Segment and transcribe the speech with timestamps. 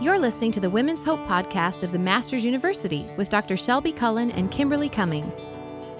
[0.00, 3.54] You're listening to the Women's Hope podcast of the Masters University with Dr.
[3.54, 5.44] Shelbi Cullen and Kimberly Cummings.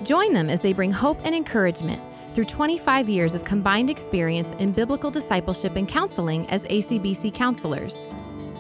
[0.05, 2.01] Join them as they bring hope and encouragement
[2.33, 7.99] through 25 years of combined experience in biblical discipleship and counseling as ACBC counselors.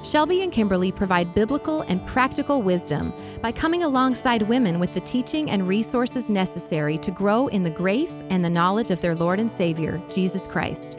[0.03, 3.11] Shelbi and Kimberly provide biblical and practical wisdom
[3.41, 8.23] by coming alongside women with the teaching and resources necessary to grow in the grace
[8.29, 10.99] and the knowledge of their Lord and Savior, Jesus Christ.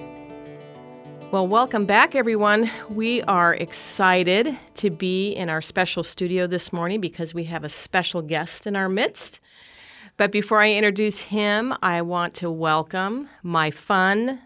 [1.31, 2.69] Well, welcome back, everyone.
[2.89, 7.69] We are excited to be in our special studio this morning because we have a
[7.69, 9.39] special guest in our midst.
[10.17, 14.41] But before I introduce him, I want to welcome my fun,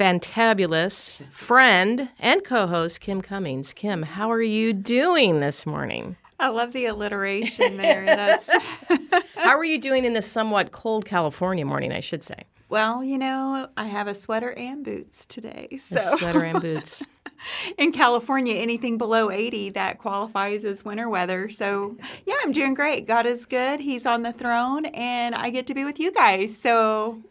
[0.00, 3.74] fantabulous friend and co host, Kim Cummings.
[3.74, 6.16] Kim, how are you doing this morning?
[6.40, 8.06] I love the alliteration there.
[8.06, 8.48] That's
[9.36, 12.44] how are you doing in this somewhat cold California morning, I should say?
[12.68, 15.76] Well, you know, I have a sweater and boots today.
[15.78, 17.04] So a sweater and boots.
[17.78, 21.48] In California, anything below 80 that qualifies as winter weather.
[21.50, 23.06] So, yeah, I'm doing great.
[23.06, 23.78] God is good.
[23.78, 26.56] He's on the throne and I get to be with you guys.
[26.56, 27.22] So,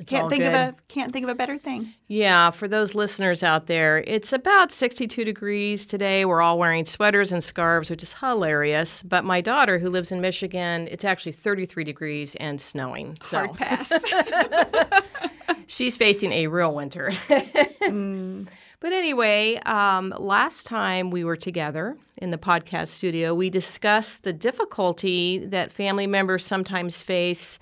[0.00, 0.48] it's can't think good.
[0.48, 1.92] of a can't think of a better thing.
[2.08, 6.24] Yeah, for those listeners out there, it's about 62 degrees today.
[6.24, 9.02] We're all wearing sweaters and scarves, which is hilarious.
[9.02, 13.18] But my daughter, who lives in Michigan, it's actually 33 degrees and snowing.
[13.22, 13.38] So.
[13.38, 13.92] Hard pass.
[15.66, 17.10] She's facing a real winter.
[17.28, 18.48] mm.
[18.80, 24.32] But anyway, um, last time we were together in the podcast studio, we discussed the
[24.32, 27.58] difficulty that family members sometimes face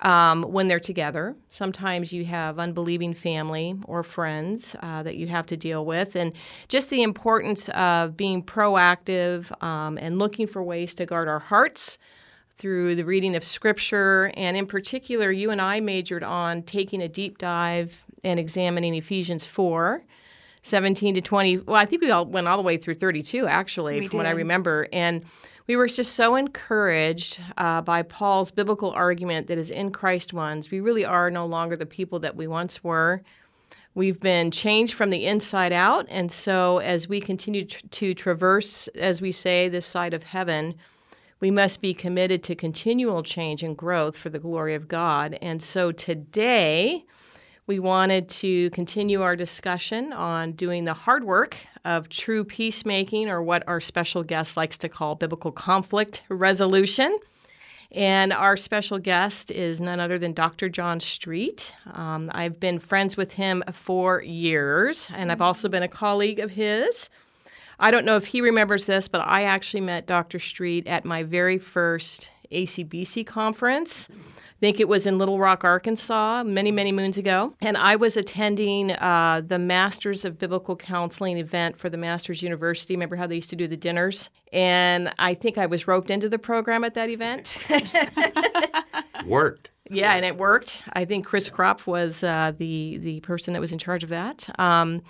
[0.00, 1.34] um, when they're together.
[1.48, 6.32] Sometimes you have unbelieving family or friends uh, that you have to deal with, and
[6.68, 11.98] just the importance of being proactive um, and looking for ways to guard our hearts
[12.56, 14.32] through the reading of scripture.
[14.36, 19.46] And in particular, you and I majored on taking a deep dive and examining Ephesians
[19.46, 20.02] 4.
[20.62, 21.58] 17 to 20.
[21.58, 24.16] Well, I think we all went all the way through 32, actually, we from did.
[24.18, 24.88] what I remember.
[24.92, 25.24] And
[25.68, 30.70] we were just so encouraged uh, by Paul's biblical argument that as in Christ ones,
[30.70, 33.22] we really are no longer the people that we once were.
[33.94, 36.06] We've been changed from the inside out.
[36.08, 40.74] And so, as we continue tr- to traverse, as we say, this side of heaven,
[41.40, 45.36] we must be committed to continual change and growth for the glory of God.
[45.42, 47.04] And so, today,
[47.68, 53.42] we wanted to continue our discussion on doing the hard work of true peacemaking, or
[53.42, 57.18] what our special guest likes to call biblical conflict resolution.
[57.92, 60.68] And our special guest is none other than Dr.
[60.70, 61.74] John Street.
[61.92, 66.50] Um, I've been friends with him for years, and I've also been a colleague of
[66.50, 67.10] his.
[67.78, 70.38] I don't know if he remembers this, but I actually met Dr.
[70.38, 74.08] Street at my very first ACBC conference
[74.58, 77.54] I think it was in Little Rock, Arkansas, many, many moons ago.
[77.60, 82.94] And I was attending uh, the Masters of Biblical Counseling event for the Masters University.
[82.94, 84.30] Remember how they used to do the dinners?
[84.52, 87.64] And I think I was roped into the program at that event.
[89.26, 89.70] Worked.
[89.90, 90.82] Yeah, and it worked.
[90.92, 94.46] I think Chris Kropf was uh, the the person that was in charge of that.
[94.58, 95.00] Um,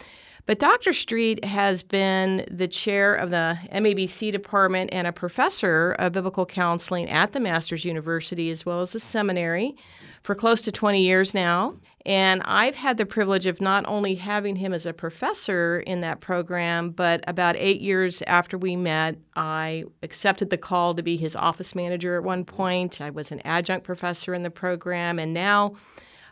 [0.48, 0.94] but Dr.
[0.94, 7.06] Street has been the chair of the MABC department and a professor of biblical counseling
[7.10, 9.76] at the Masters University as well as the seminary
[10.22, 11.75] for close to 20 years now.
[12.06, 16.20] And I've had the privilege of not only having him as a professor in that
[16.20, 21.37] program, but about eight years after we met, I accepted the call to be his
[21.37, 23.03] office manager at one point.
[23.03, 25.75] I was an adjunct professor in the program, and now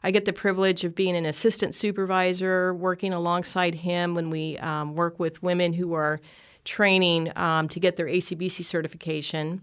[0.07, 4.95] I get the privilege of being an assistant supervisor, working alongside him when we um,
[4.95, 6.21] work with women who are
[6.65, 9.63] training um, to get their ACBC certification.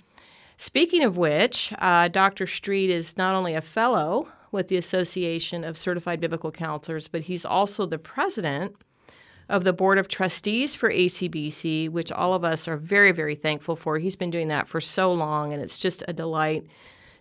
[0.58, 2.46] Speaking of which, uh, Dr.
[2.46, 7.46] Street is not only a fellow with the Association of Certified Biblical Counselors, but he's
[7.46, 8.75] also the president
[9.48, 13.78] of the Board of Trustees for ACBC, which all of us are very, very thankful
[13.78, 13.98] for.
[13.98, 16.66] He's been doing that for so long, and it's just a delight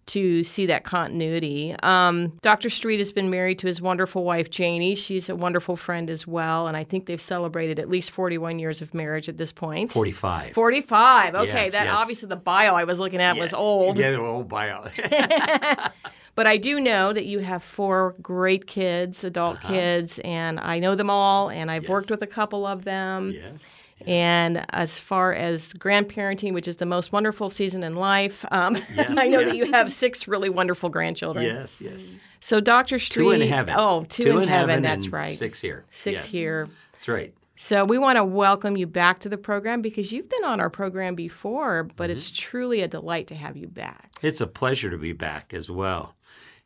[0.06, 1.74] to see that continuity.
[1.82, 2.68] Um, Dr.
[2.68, 4.94] Street has been married to his wonderful wife, Janie.
[4.94, 8.82] She's a wonderful friend as well, and I think they've celebrated at least 41 years
[8.82, 9.92] of marriage at this point.
[9.92, 10.54] 45.
[10.54, 11.34] 45.
[11.34, 11.94] Okay, yes, that yes.
[11.94, 13.96] obviously the bio I was looking at yeah, was old.
[13.96, 14.88] Yeah, the old bio.
[16.34, 19.68] but I do know that you have four great kids, adult uh-huh.
[19.72, 21.90] kids, and I know them all, and I've yes.
[21.90, 23.30] worked with a couple of them.
[23.30, 23.80] Yes.
[24.06, 29.14] And as far as grandparenting, which is the most wonderful season in life, um, yes,
[29.18, 31.44] I know that you have six really wonderful grandchildren.
[31.44, 32.18] Yes, yes.
[32.40, 32.98] So Dr.
[32.98, 33.24] Street.
[33.24, 33.74] Two in heaven.
[33.78, 34.68] Oh, two, two in, heaven.
[34.70, 35.36] heaven that's right.
[35.36, 35.84] Six here.
[35.90, 36.26] Six yes.
[36.26, 36.68] here.
[36.92, 37.34] That's right.
[37.56, 40.68] So we want to welcome you back to the program because you've been on our
[40.68, 42.16] program before, but mm-hmm.
[42.16, 44.10] it's truly a delight to have you back.
[44.20, 46.16] It's a pleasure to be back as well.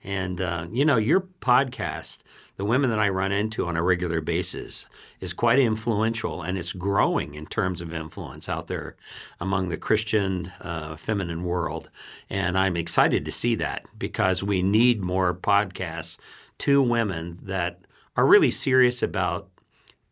[0.02, 2.20] And, uh, you know, your podcast,
[2.56, 4.86] the women that I run into on a regular basis,
[5.20, 8.96] is quite influential and it's growing in terms of influence out there
[9.40, 11.90] among the Christian uh, feminine world.
[12.30, 16.18] And I'm excited to see that because we need more podcasts
[16.58, 17.80] to women that
[18.16, 19.48] are really serious about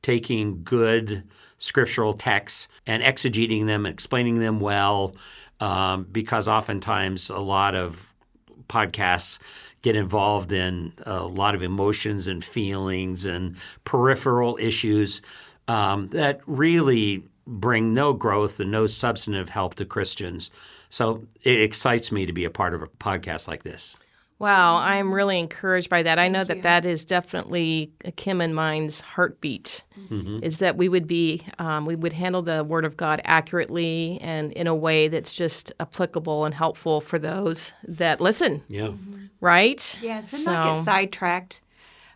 [0.03, 1.25] taking good
[1.57, 5.17] scriptural texts and exegeting them, and explaining them well,
[5.61, 8.13] um, because oftentimes a lot of
[8.69, 9.39] podcasts
[9.85, 13.55] get involved in a lot of emotions and feelings and
[13.85, 15.21] peripheral issues
[15.69, 20.51] um, that really bring no growth and no substantive help to Christians.
[20.89, 23.95] So it excites me to be a part of a podcast like this.
[24.45, 26.19] Wow, I'm really encouraged by that.
[26.19, 29.83] I know that that is definitely Kim and mine's heartbeat.
[29.99, 30.41] Mm-hmm.
[30.43, 34.53] Is that we would be, um, we would handle the Word of God accurately and
[34.53, 38.63] in a way that's just applicable and helpful for those that listen.
[38.69, 38.89] Yeah.
[38.89, 39.25] Mm-hmm.
[39.41, 39.99] Right.
[40.03, 40.53] Yes, and so.
[40.53, 41.63] not get sidetracked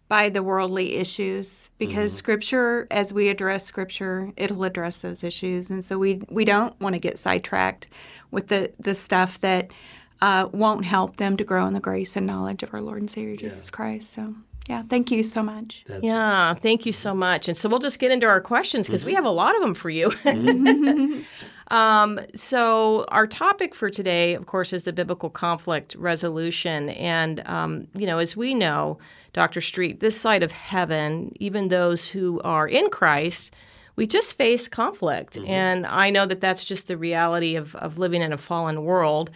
[0.09, 2.19] by the worldly issues because mm-hmm.
[2.19, 6.93] Scripture, as we address Scripture, it'll address those issues, and so we we don't want
[6.93, 7.87] to get sidetracked
[8.31, 9.71] with the the stuff that
[10.21, 13.11] uh, won't help them to grow in the grace and knowledge of our Lord and
[13.11, 13.77] Savior Jesus yeah.
[13.77, 14.13] Christ.
[14.13, 14.35] So,
[14.69, 15.85] yeah, thank you so much.
[15.87, 16.61] That's yeah, right.
[16.61, 17.49] thank you so much.
[17.49, 19.09] And so we'll just get into our questions because mm-hmm.
[19.09, 20.11] we have a lot of them for you.
[20.29, 21.75] Mm-hmm.
[21.75, 26.91] um, so, our topic for today, of course, is the biblical conflict resolution.
[26.91, 28.99] And, um, you know, as we know,
[29.33, 29.61] Dr.
[29.61, 33.55] Street, this side of heaven, even those who are in Christ,
[33.97, 35.35] we just face conflict.
[35.35, 35.51] Mm-hmm.
[35.51, 39.31] And I know that that's just the reality of, of living in a fallen world.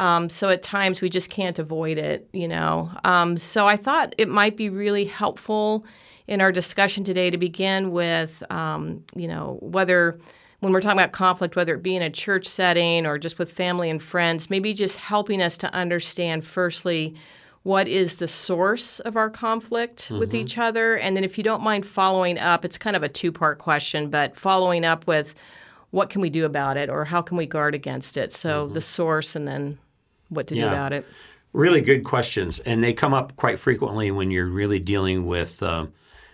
[0.00, 2.90] Um, so at times we just can't avoid it, you know.
[3.04, 5.84] Um, so I thought it might be really helpful
[6.26, 10.18] in our discussion today to begin with, um, you know, whether
[10.60, 13.52] when we're talking about conflict, whether it be in a church setting or just with
[13.52, 17.14] family and friends, maybe just helping us to understand firstly
[17.64, 20.18] what is the source of our conflict mm-hmm.
[20.18, 20.96] with each other.
[20.96, 24.08] And then if you don't mind following up, it's kind of a two part question,
[24.08, 25.34] but following up with
[25.90, 28.32] what can we do about it or how can we guard against it?
[28.32, 28.74] So mm-hmm.
[28.74, 29.78] the source and then
[30.30, 30.62] what to yeah.
[30.62, 31.06] do about it.
[31.52, 35.86] Really good questions, and they come up quite frequently when you're really dealing with uh,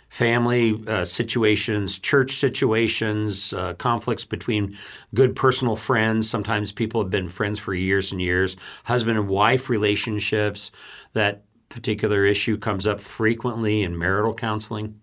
[0.08, 4.76] family uh, situations, church situations, uh, conflicts between
[5.14, 6.28] good personal friends.
[6.28, 8.56] Sometimes people have been friends for years and years.
[8.84, 10.70] Husband and wife relationships.
[11.14, 15.00] That particular issue comes up frequently in marital counseling.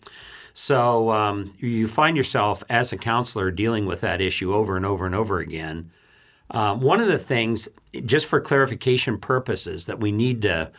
[0.53, 5.05] So um, you find yourself as a counselor dealing with that issue over and over
[5.05, 5.91] and over again.
[6.51, 7.67] Um, one of the things,
[8.05, 10.71] just for clarification purposes, that we need to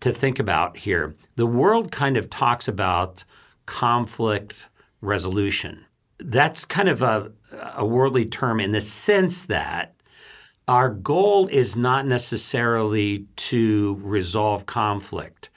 [0.00, 3.22] to think about here, the world kind of talks about
[3.66, 4.54] conflict
[5.00, 5.86] resolution.
[6.18, 7.30] That's kind of a,
[7.76, 9.94] a worldly term in the sense that
[10.66, 15.50] our goal is not necessarily to resolve conflict.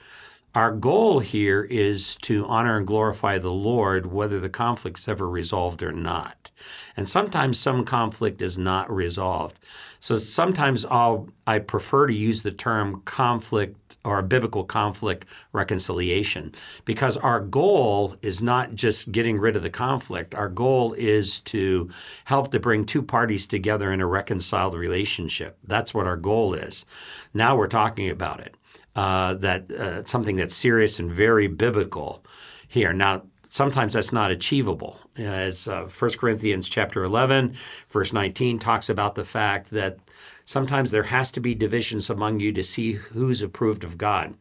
[0.56, 5.82] Our goal here is to honor and glorify the Lord, whether the conflict's ever resolved
[5.82, 6.50] or not.
[6.96, 9.58] And sometimes some conflict is not resolved.
[10.00, 16.54] So sometimes I'll, I prefer to use the term conflict or biblical conflict reconciliation
[16.86, 20.34] because our goal is not just getting rid of the conflict.
[20.34, 21.90] Our goal is to
[22.24, 25.58] help to bring two parties together in a reconciled relationship.
[25.64, 26.86] That's what our goal is.
[27.34, 28.54] Now we're talking about it
[28.96, 32.24] uh, that uh, something that's serious and very biblical
[32.66, 32.92] here.
[32.94, 34.98] Now, sometimes that's not achievable.
[35.16, 37.54] As uh, 1 Corinthians chapter 11,
[37.90, 39.98] verse 19 talks about the fact that
[40.46, 44.34] sometimes there has to be divisions among you to see who's approved of God.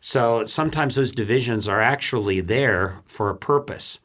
[0.00, 4.00] So sometimes those divisions are actually there for a purpose.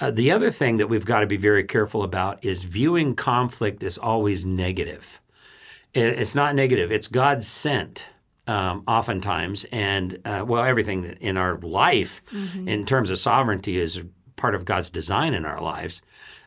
[0.00, 3.84] Uh, the other thing that we've got to be very careful about is viewing conflict
[3.84, 5.20] as always negative.
[5.94, 8.08] It's not negative, it's God sent
[8.48, 12.66] um, oftentimes, and uh, well, everything in our life mm-hmm.
[12.66, 14.00] in terms of sovereignty is
[14.36, 16.00] part of God's design in our lives.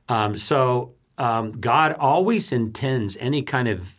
[0.10, 3.96] Um, so um, God always intends any kind of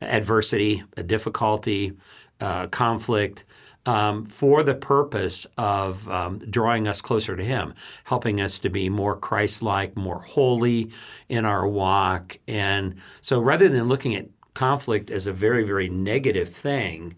[0.00, 1.92] adversity, a difficulty,
[2.40, 3.44] uh, conflict.
[3.88, 7.72] Um, for the purpose of um, drawing us closer to Him,
[8.02, 10.90] helping us to be more Christ like, more holy
[11.28, 12.36] in our walk.
[12.48, 17.14] And so rather than looking at conflict as a very, very negative thing,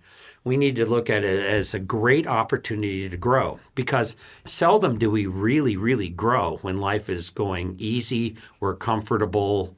[0.48, 5.10] we need to look at it as a great opportunity to grow because seldom do
[5.10, 9.76] we really, really grow when life is going easy, we're comfortable,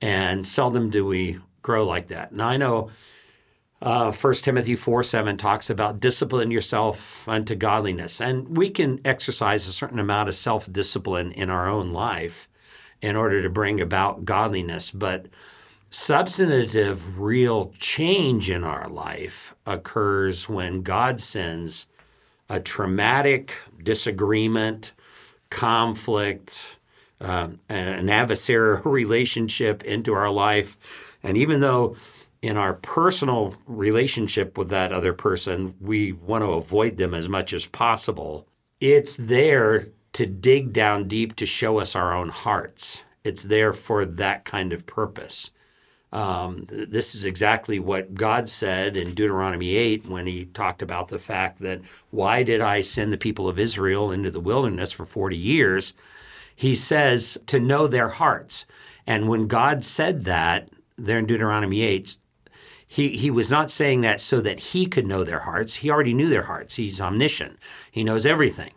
[0.00, 2.32] and seldom do we grow like that.
[2.32, 2.90] Now, I know
[3.82, 8.20] uh, 1 Timothy 4 7 talks about discipline yourself unto godliness.
[8.20, 12.48] And we can exercise a certain amount of self discipline in our own life
[13.00, 14.92] in order to bring about godliness.
[14.92, 15.26] But
[15.92, 21.86] substantive, real change in our life occurs when God sends
[22.48, 24.92] a traumatic disagreement,
[25.50, 26.78] conflict,
[27.20, 30.76] uh, an adversarial relationship into our life.
[31.22, 31.96] And even though
[32.40, 37.52] in our personal relationship with that other person, we want to avoid them as much
[37.52, 38.46] as possible,
[38.80, 43.02] it's there to dig down deep to show us our own hearts.
[43.24, 45.50] It's there for that kind of purpose.
[46.12, 51.18] Um, this is exactly what God said in Deuteronomy 8 when he talked about the
[51.18, 55.36] fact that why did I send the people of Israel into the wilderness for 40
[55.36, 55.94] years?
[56.54, 58.66] He says to know their hearts.
[59.06, 62.16] And when God said that there in Deuteronomy 8,
[62.86, 65.76] he, he was not saying that so that he could know their hearts.
[65.76, 66.74] He already knew their hearts.
[66.74, 67.58] He's omniscient,
[67.90, 68.72] he knows everything.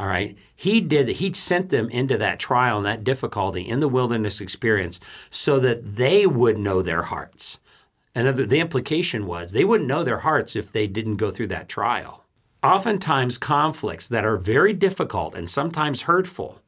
[0.00, 0.34] All right.
[0.56, 4.98] He did, he sent them into that trial and that difficulty in the wilderness experience
[5.30, 7.58] so that they would know their hearts.
[8.14, 11.68] And the implication was they wouldn't know their hearts if they didn't go through that
[11.68, 12.24] trial.
[12.62, 16.62] Oftentimes, conflicts that are very difficult and sometimes hurtful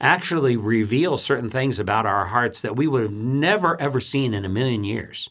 [0.00, 4.44] actually reveal certain things about our hearts that we would have never, ever seen in
[4.44, 5.30] a million years.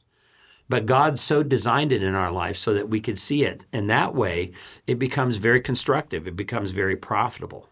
[0.74, 3.64] But God so designed it in our life so that we could see it.
[3.72, 4.54] And that way,
[4.88, 7.70] it becomes very constructive, it becomes very profitable.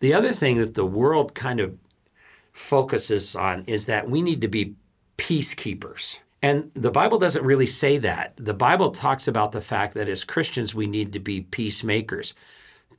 [0.00, 1.76] The other thing that the world kind of
[2.54, 4.76] focuses on is that we need to be
[5.18, 6.20] peacekeepers.
[6.40, 8.32] And the Bible doesn't really say that.
[8.38, 12.32] The Bible talks about the fact that as Christians, we need to be peacemakers.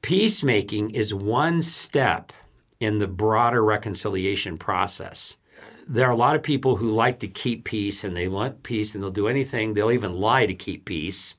[0.03, 2.33] Peacemaking is one step
[2.79, 5.37] in the broader reconciliation process
[5.89, 8.93] there are a lot of people who like to keep peace and they want peace
[8.93, 9.73] and they'll do anything.
[9.73, 11.35] They'll even lie to keep peace,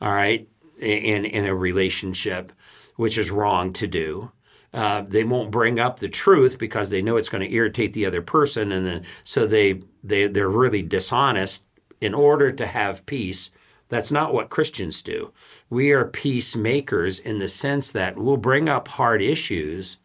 [0.00, 0.46] all right,
[0.78, 2.52] in, in a relationship,
[2.96, 4.30] which is wrong to do.
[4.74, 8.04] Uh, they won't bring up the truth because they know it's going to irritate the
[8.04, 11.64] other person, and then so they they they're really dishonest
[12.00, 13.52] in order to have peace.
[13.88, 15.32] That's not what Christians do.
[15.70, 19.98] We are peacemakers in the sense that we'll bring up hard issues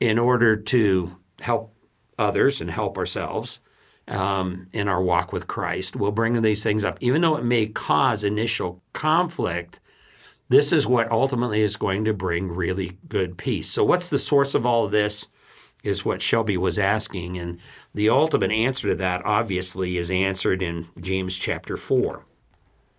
[0.00, 1.74] in order to help
[2.18, 3.58] others and help ourselves
[4.08, 5.96] um, in our walk with Christ.
[5.96, 9.80] We'll bring these things up, even though it may cause initial conflict.
[10.48, 13.70] This is what ultimately is going to bring really good peace.
[13.70, 15.28] So, what's the source of all of this?
[15.82, 17.38] Is what Shelbi was asking.
[17.38, 17.58] And
[17.92, 22.24] the ultimate answer to that, obviously, is answered in James chapter 4.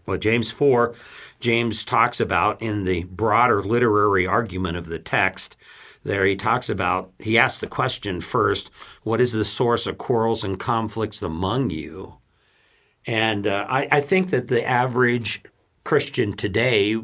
[0.05, 0.93] Well, James 4,
[1.39, 5.55] James talks about in the broader literary argument of the text
[6.03, 8.69] there he talks about, he asks the question first
[9.03, 12.17] what is the source of quarrels and conflicts among you?
[13.05, 15.43] And uh, I, I think that the average
[15.83, 17.01] Christian today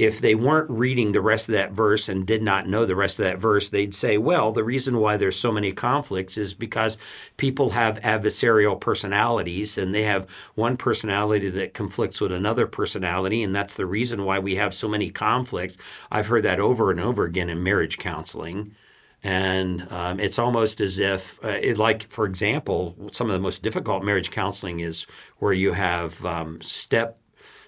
[0.00, 3.18] if they weren't reading the rest of that verse and did not know the rest
[3.18, 6.96] of that verse, they'd say, well, the reason why there's so many conflicts is because
[7.36, 13.54] people have adversarial personalities and they have one personality that conflicts with another personality, and
[13.54, 15.76] that's the reason why we have so many conflicts.
[16.10, 18.74] I've heard that over and over again in marriage counseling.
[19.22, 23.62] And um, it's almost as if, uh, it, like, for example, some of the most
[23.62, 25.06] difficult marriage counseling is
[25.40, 27.19] where you have um, step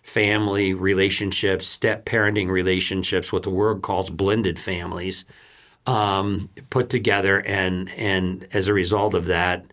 [0.02, 5.24] family relationships, step parenting relationships, what the world calls blended families,
[5.86, 9.64] um, put together, and and as a result of that,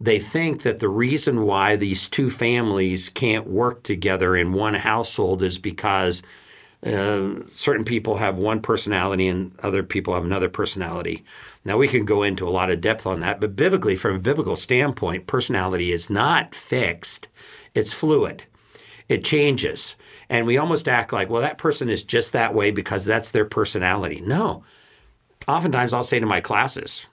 [0.00, 5.42] they think that the reason why these two families can't work together in one household
[5.42, 6.22] is because
[6.84, 11.24] uh, certain people have one personality and other people have another personality.
[11.64, 14.20] Now, we can go into a lot of depth on that, but biblically, from a
[14.20, 17.28] biblical standpoint, personality is not fixed,
[17.74, 18.44] it's fluid
[19.08, 19.96] it changes.
[20.28, 23.44] And we almost act like, well, that person is just that way because that's their
[23.44, 24.22] personality.
[24.24, 24.64] No.
[25.48, 27.06] Oftentimes I'll say to my classes,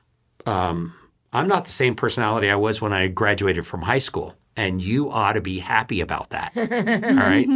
[0.45, 0.93] um,
[1.33, 4.35] I'm not the same personality I was when I graduated from high school.
[4.55, 6.51] And you ought to be happy about that.
[6.57, 7.47] All right.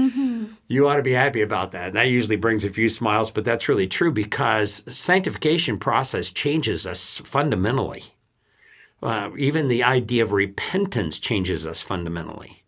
[0.69, 1.87] you ought to be happy about that.
[1.87, 6.87] And that usually brings a few smiles, but that's really true because sanctification process changes
[6.87, 8.03] us fundamentally.
[9.01, 12.62] Uh, even the idea of repentance changes us fundamentally.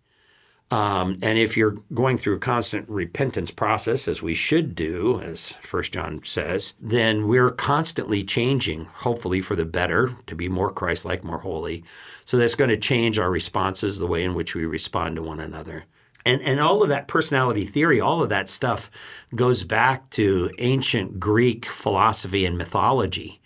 [0.71, 5.51] Um, and if you're going through a constant repentance process, as we should do, as
[5.61, 11.23] First John says, then we're constantly changing, hopefully for the better, to be more Christ-like,
[11.23, 11.83] more holy.
[12.25, 15.39] So that's going to change our responses, the way in which we respond to one
[15.39, 15.85] another.
[16.25, 18.89] And, and all of that personality theory, all of that stuff
[19.35, 23.39] goes back to ancient Greek philosophy and mythology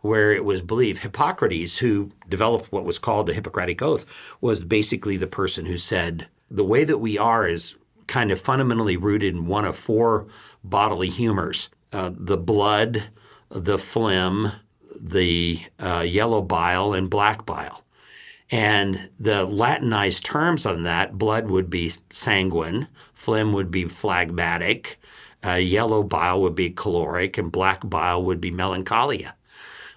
[0.00, 4.04] where it was believed Hippocrates, who developed what was called the Hippocratic Oath,
[4.42, 7.74] was basically the person who said, the way that we are is
[8.06, 10.26] kind of fundamentally rooted in one of four
[10.62, 13.04] bodily humors uh, the blood,
[13.50, 14.50] the phlegm,
[15.00, 17.84] the uh, yellow bile, and black bile.
[18.50, 25.00] And the Latinized terms on that blood would be sanguine, phlegm would be phlegmatic,
[25.44, 29.36] uh, yellow bile would be choleric, and black bile would be melancholia.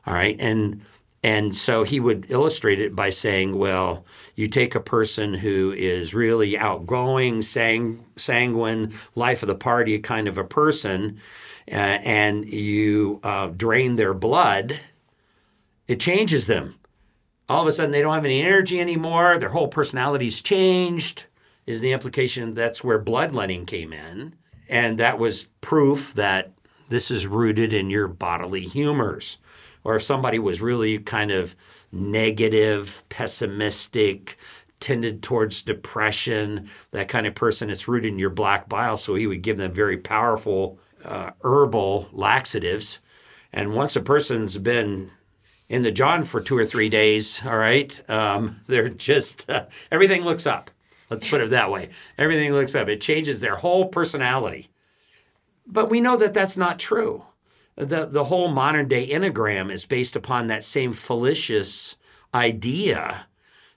[0.05, 0.35] All right.
[0.39, 0.81] And
[1.27, 4.05] and so he would illustrate it by saying, well,
[4.35, 10.29] you take a person who is really outgoing, sang, sanguine, life of the party kind
[10.29, 11.19] of a person,
[11.69, 14.79] uh, and you uh, drain their blood,
[15.89, 16.75] it changes them.
[17.49, 19.37] All of a sudden, they don't have any energy anymore.
[19.37, 21.25] Their whole personality's changed,
[21.65, 22.53] is the implication.
[22.53, 24.33] That's where bloodletting came in.
[24.69, 26.53] And that was proof that
[26.87, 29.39] this is rooted in your bodily humors
[29.87, 31.55] or if somebody was really kind of
[31.93, 34.35] negative, pessimistic,
[34.81, 38.97] tended towards depression, that kind of person, it's rooted in your black bile.
[38.97, 42.99] So he would give them very powerful uh, herbal laxatives.
[43.53, 45.09] And once a person's been
[45.69, 50.25] in the John for two or three days, all right, um, they're just, uh, everything
[50.25, 50.69] looks up.
[51.09, 51.91] Let's put it that way.
[52.17, 52.89] Everything looks up.
[52.89, 54.67] It changes their whole personality.
[55.65, 57.23] But we know that that's not true
[57.77, 61.95] the, the whole modern day enneagram is based upon that same fallacious
[62.33, 63.27] idea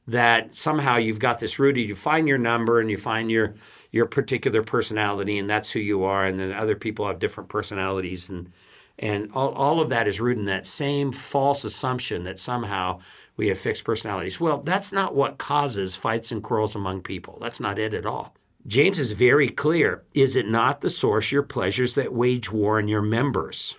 [0.07, 3.54] that somehow you've got this rooted you find your number and you find your
[3.92, 8.28] your particular personality and that's who you are and then other people have different personalities
[8.28, 8.50] and
[8.99, 12.99] and all, all of that is rooted in that same false assumption that somehow
[13.38, 14.40] we have fixed personalities.
[14.40, 17.38] Well that's not what causes fights and quarrels among people.
[17.40, 18.35] That's not it at all.
[18.66, 20.02] James is very clear.
[20.14, 23.76] Is it not the source your pleasures that wage war in your members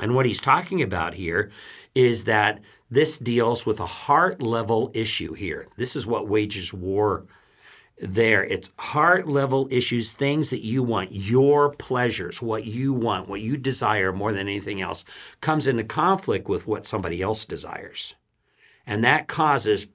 [0.00, 1.50] and what he's talking about here
[1.94, 2.60] is that
[2.90, 5.66] this deals with a heart level issue here.
[5.76, 7.26] This is what wages war
[7.98, 8.44] there.
[8.44, 13.56] It's heart level issues, things that you want, your pleasures, what you want, what you
[13.56, 15.04] desire more than anything else,
[15.40, 18.14] comes into conflict with what somebody else desires.
[18.86, 19.86] And that causes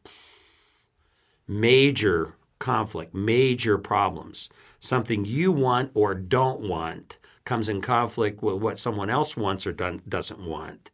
[1.47, 4.49] major conflict, major problems.
[4.79, 7.18] Something you want or don't want
[7.49, 10.91] comes in conflict with what someone else wants or done, doesn't want.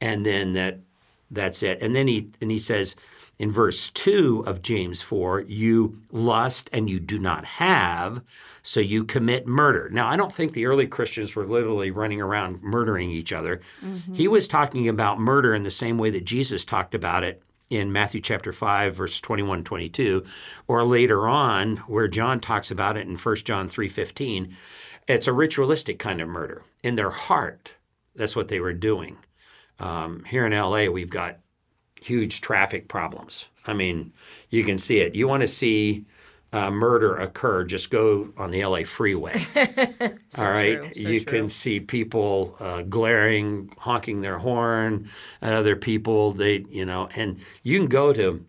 [0.00, 0.78] And then that
[1.32, 1.82] that's it.
[1.82, 2.94] And then he and he says
[3.40, 8.22] in verse 2 of James 4, you lust and you do not have,
[8.62, 9.88] so you commit murder.
[9.90, 13.60] Now, I don't think the early Christians were literally running around murdering each other.
[13.84, 14.14] Mm-hmm.
[14.14, 17.92] He was talking about murder in the same way that Jesus talked about it in
[17.92, 20.24] Matthew chapter 5 verse 21 22
[20.68, 24.54] or later on where John talks about it in 1 John 3:15
[25.06, 26.62] it's a ritualistic kind of murder.
[26.82, 27.74] In their heart,
[28.14, 29.18] that's what they were doing.
[29.78, 31.38] Um, here in LA, we've got
[32.00, 33.48] huge traffic problems.
[33.66, 34.12] I mean,
[34.50, 35.14] you can see it.
[35.14, 36.06] You want to see
[36.52, 39.38] uh, murder occur, just go on the LA freeway.
[40.30, 40.96] so All right.
[40.96, 41.38] So you true.
[41.38, 45.08] can see people uh, glaring, honking their horn
[45.42, 46.32] at other people.
[46.32, 48.44] They, you know, and you can go to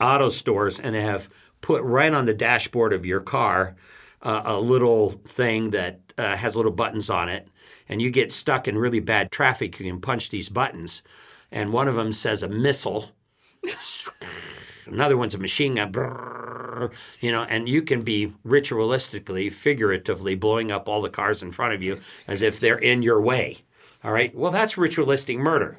[0.00, 1.28] auto stores and have
[1.60, 3.76] put right on the dashboard of your car
[4.22, 7.48] uh, a little thing that uh, has little buttons on it,
[7.88, 11.02] and you get stuck in really bad traffic, you can punch these buttons,
[11.50, 13.10] and one of them says a missile.
[14.86, 20.72] Another one's a machine gun, brrr, you know, and you can be ritualistically, figuratively blowing
[20.72, 23.58] up all the cars in front of you as if they're in your way.
[24.02, 24.34] All right.
[24.34, 25.78] Well, that's ritualistic murder.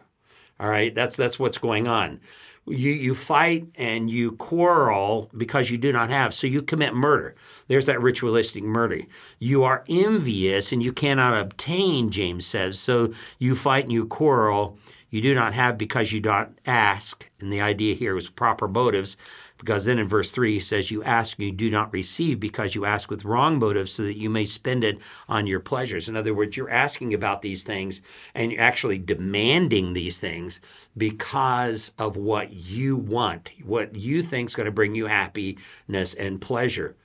[0.60, 0.93] All right.
[0.93, 2.19] That's that's what's going on
[2.65, 7.36] you, you fight and you quarrel because you do not have, so you commit murder.
[7.67, 9.02] There's that ritualistic murder.
[9.39, 14.78] You are envious and you cannot obtain, James says, so you fight and you quarrel.
[15.12, 17.28] You do not have because you don't ask.
[17.39, 19.17] And the idea here is proper motives.
[19.60, 22.86] Because then in verse 3, he says, You ask, you do not receive because you
[22.86, 26.08] ask with wrong motives so that you may spend it on your pleasures.
[26.08, 28.02] In other words, you're asking about these things
[28.34, 30.62] and you're actually demanding these things
[30.98, 36.39] because of what you want, what you think is going to bring you happiness and
[36.39, 36.95] pleasure.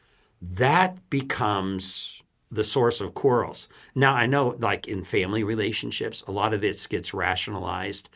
[0.41, 3.69] That becomes the source of quarrels.
[3.97, 8.09] Now, I know, like in family relationships, a lot of this gets rationalized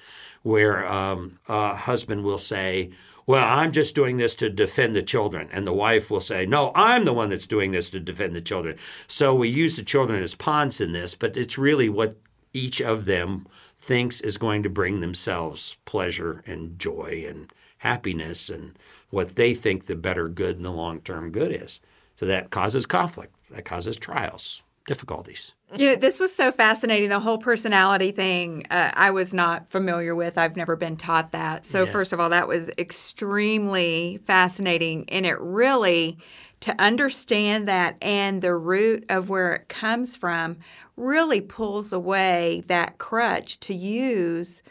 [0.43, 2.91] where um, a husband will say,
[3.29, 5.51] well, I'm just doing this to defend the children.
[5.53, 8.41] And the wife will say, no, I'm the one that's doing this to defend the
[8.41, 8.79] children.
[9.07, 12.17] So we use the children as pawns in this, but it's really what
[12.55, 13.47] each of them
[13.79, 18.79] thinks is going to bring themselves pleasure and joy and happiness and
[19.11, 21.81] what they think the better good and the long term good is.
[22.17, 25.55] So that causes conflict, that causes trials, difficulties.
[25.77, 27.11] You know, this was so fascinating.
[27.11, 30.39] The whole personality thing, uh, I was not familiar with.
[30.39, 31.67] I've never been taught that.
[31.67, 31.93] So, yeah.
[31.93, 35.05] first of all, that was extremely fascinating.
[35.11, 36.19] And it really,
[36.61, 40.57] to understand that and the root of where it comes from,
[40.97, 44.63] really pulls away that crutch to use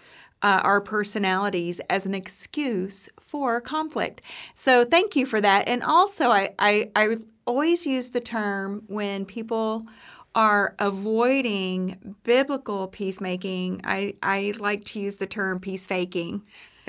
[0.42, 4.22] uh, our personalities as an excuse for conflict.
[4.54, 5.68] So thank you for that.
[5.68, 9.88] And also, I, I, I always use the term when people
[10.36, 16.44] are avoiding biblical peacemaking, I, I like to use the term peace faking.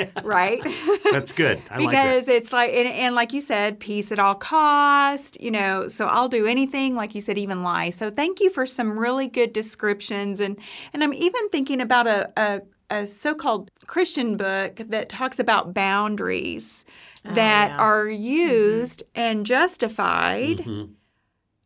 [0.23, 0.63] right?
[1.11, 1.61] That's good.
[1.71, 5.41] I because like it's like, and, and, like you said, peace at all cost.
[5.41, 7.91] You know, so I'll do anything, like you said, even lie.
[7.91, 10.57] So thank you for some really good descriptions, and
[10.93, 16.85] and I'm even thinking about a, a a so-called Christian book that talks about boundaries
[17.25, 17.77] oh, that yeah.
[17.77, 18.23] are mm-hmm.
[18.23, 19.21] used mm-hmm.
[19.21, 20.93] and justified mm-hmm.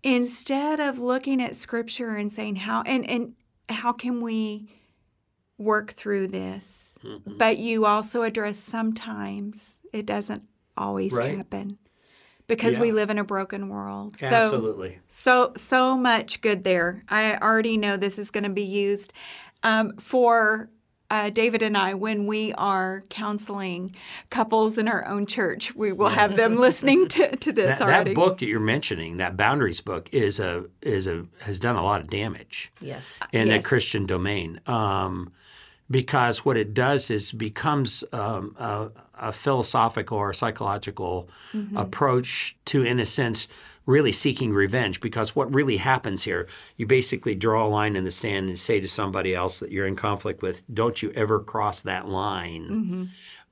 [0.03, 3.35] instead of looking at scripture and saying how and and
[3.69, 4.69] how can we
[5.59, 7.39] work through this mm-hmm.
[7.39, 10.43] but you also address sometimes it doesn't
[10.77, 11.37] always right.
[11.37, 11.79] happen
[12.47, 12.81] because yeah.
[12.83, 14.17] we live in a broken world.
[14.21, 14.99] Absolutely.
[15.09, 17.05] So, so so much good there.
[17.09, 19.13] I already know this is going to be used
[19.63, 20.69] um, for
[21.13, 23.95] uh, David and I, when we are counseling
[24.31, 28.11] couples in our own church, we will have them listening to, to this that, already.
[28.13, 31.83] That book that you're mentioning, that boundaries book, is a is a has done a
[31.83, 32.73] lot of damage.
[32.81, 33.21] Yes.
[33.31, 33.63] In yes.
[33.63, 34.59] the Christian domain.
[34.67, 35.33] Um,
[35.91, 41.77] because what it does is becomes um, a, a, philosophical or psychological mm-hmm.
[41.77, 43.47] approach to, in a sense,
[43.87, 48.11] really seeking revenge because what really happens here, you basically draw a line in the
[48.11, 51.83] sand and say to somebody else that you're in conflict with, don't you ever cross
[51.83, 52.69] that line.
[52.69, 53.05] Mm-hmm.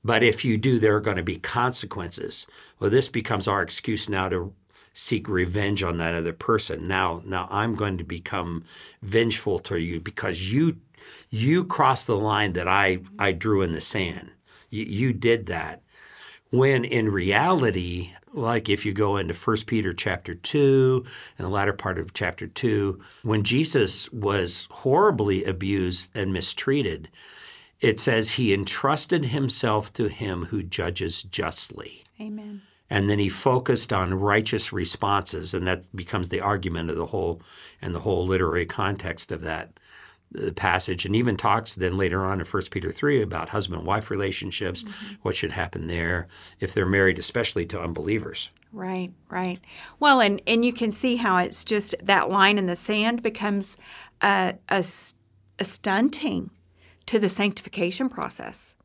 [0.03, 2.47] But if you do, there are going to be consequences.
[2.79, 4.53] Well, this becomes our excuse now to
[4.93, 6.87] seek revenge on that other person.
[6.87, 8.63] Now, now I'm going to become
[9.01, 10.77] vengeful to you because you
[11.29, 14.31] you crossed the line that I I drew in the sand.
[14.69, 15.81] You, you did that.
[16.51, 21.05] When in reality, like if you go into 1 Peter chapter 2
[21.37, 27.09] and the latter part of chapter 2, when Jesus was horribly abused and mistreated,
[27.79, 32.03] it says he entrusted himself to him who judges justly.
[32.19, 32.61] Amen.
[32.89, 37.41] And then he focused on righteous responses, and that becomes the argument of the whole
[37.81, 39.71] and the whole literary context of that
[40.31, 43.87] the passage and even talks then later on in 1 Peter 3 about husband and
[43.87, 45.15] wife relationships, mm-hmm.
[45.21, 46.27] what should happen there
[46.59, 48.49] if they're married, especially to unbelievers.
[48.71, 49.59] Right, right.
[49.99, 53.77] Well, and, and you can see how it's just that line in the sand becomes
[54.21, 54.85] a, a,
[55.59, 56.51] a stunting
[57.07, 58.77] to the sanctification process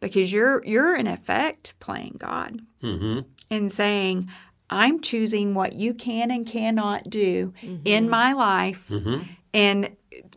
[0.00, 3.20] because you're you're in effect playing God mm-hmm.
[3.50, 4.30] and saying,
[4.70, 7.82] I'm choosing what you can and cannot do mm-hmm.
[7.84, 9.22] in my life, mm-hmm.
[9.54, 9.90] and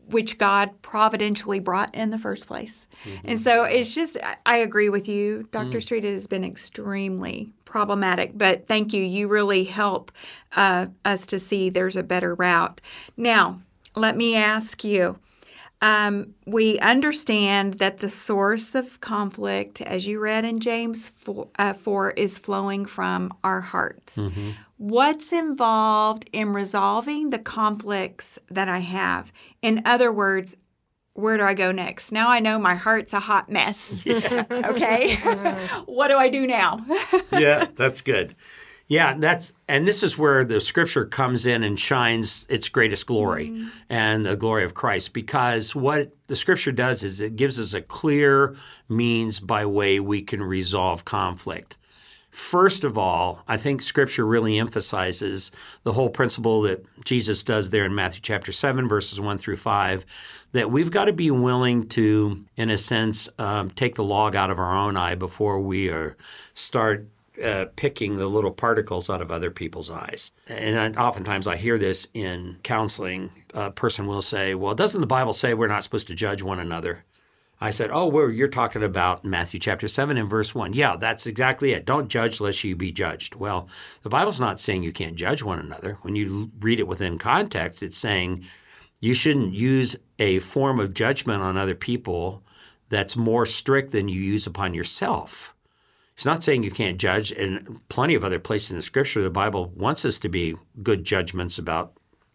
[0.08, 2.88] which God providentially brought in the first place.
[3.06, 3.28] Mm-hmm.
[3.28, 5.48] And so it's just, I agree with you.
[5.52, 5.78] Dr.
[5.78, 5.82] Mm.
[5.82, 9.04] Street has been extremely problematic, but thank you.
[9.04, 10.12] You really help
[10.56, 12.82] uh, us to see there's a better route.
[13.18, 13.62] Now,
[13.96, 15.20] let me ask you.
[15.82, 21.74] Um, we understand that the source of conflict, as you read in James 4, uh,
[21.74, 24.18] 4 is flowing from our hearts.
[24.18, 29.32] Mm-hmm what's involved in resolving the conflicts that I have.
[29.62, 30.56] In other words,
[31.14, 32.14] where do I go next?
[32.14, 34.04] Now I know my heart's a hot mess.
[34.10, 34.46] Yeah.
[34.52, 35.16] okay.
[35.86, 36.86] what do I do now?
[37.34, 38.36] yeah, that's good.
[38.90, 43.50] Yeah, that's and this is where the scripture comes in and shines its greatest glory
[43.50, 43.68] mm-hmm.
[43.88, 47.82] and the glory of Christ because what the scripture does is it gives us a
[47.82, 48.56] clear
[48.90, 51.78] means by way we can resolve conflict.
[52.32, 55.52] First of all, I think Scripture really emphasizes
[55.84, 60.06] the whole principle that Jesus does there in Matthew chapter 7, verses 1 through 5,
[60.52, 64.52] that we've got to be willing to, in a sense, um, take the log out
[64.52, 66.16] of our own eye before we are,
[66.54, 67.08] start
[67.44, 70.32] uh, picking the little particles out of other people's eyes.
[70.48, 73.32] And I, oftentimes I hear this in counseling.
[73.54, 76.60] A person will say, Well, doesn't the Bible say we're not supposed to judge one
[76.60, 77.06] another?
[77.62, 80.74] I said, Oh, well, you're talking about Matthew chapter 7 and verse 1.
[80.74, 81.86] Yeah, that's exactly it.
[81.86, 83.36] Don't judge lest you be judged.
[83.36, 83.68] Well,
[84.02, 85.98] the Bible's not saying you can't judge one another.
[86.02, 88.46] When you read it within context, it's saying
[89.02, 92.44] you shouldn't use a form of judgment on other people
[92.90, 95.54] that's more strict than you use upon yourself.
[96.20, 97.32] It's not saying you can't judge.
[97.32, 101.06] In plenty of other places in the scripture, the Bible wants us to be good
[101.06, 101.94] judgments about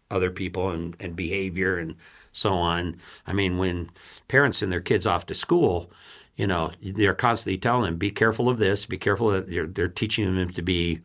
[0.09, 1.95] other people and, and behavior and
[2.31, 2.97] so on.
[3.27, 3.91] I mean, when
[4.27, 5.91] parents send their kids off to school,
[6.35, 9.87] you know, they're constantly telling them, be careful of this, be careful that they're, they're
[9.87, 11.01] teaching them to be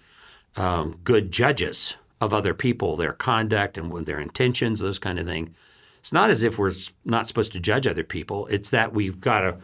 [0.56, 5.50] um, good judges of other people, their conduct and their intentions, those kind of things.
[5.98, 6.72] It's not as if we're
[7.04, 8.46] not supposed to judge other people.
[8.46, 9.58] It's that we've got to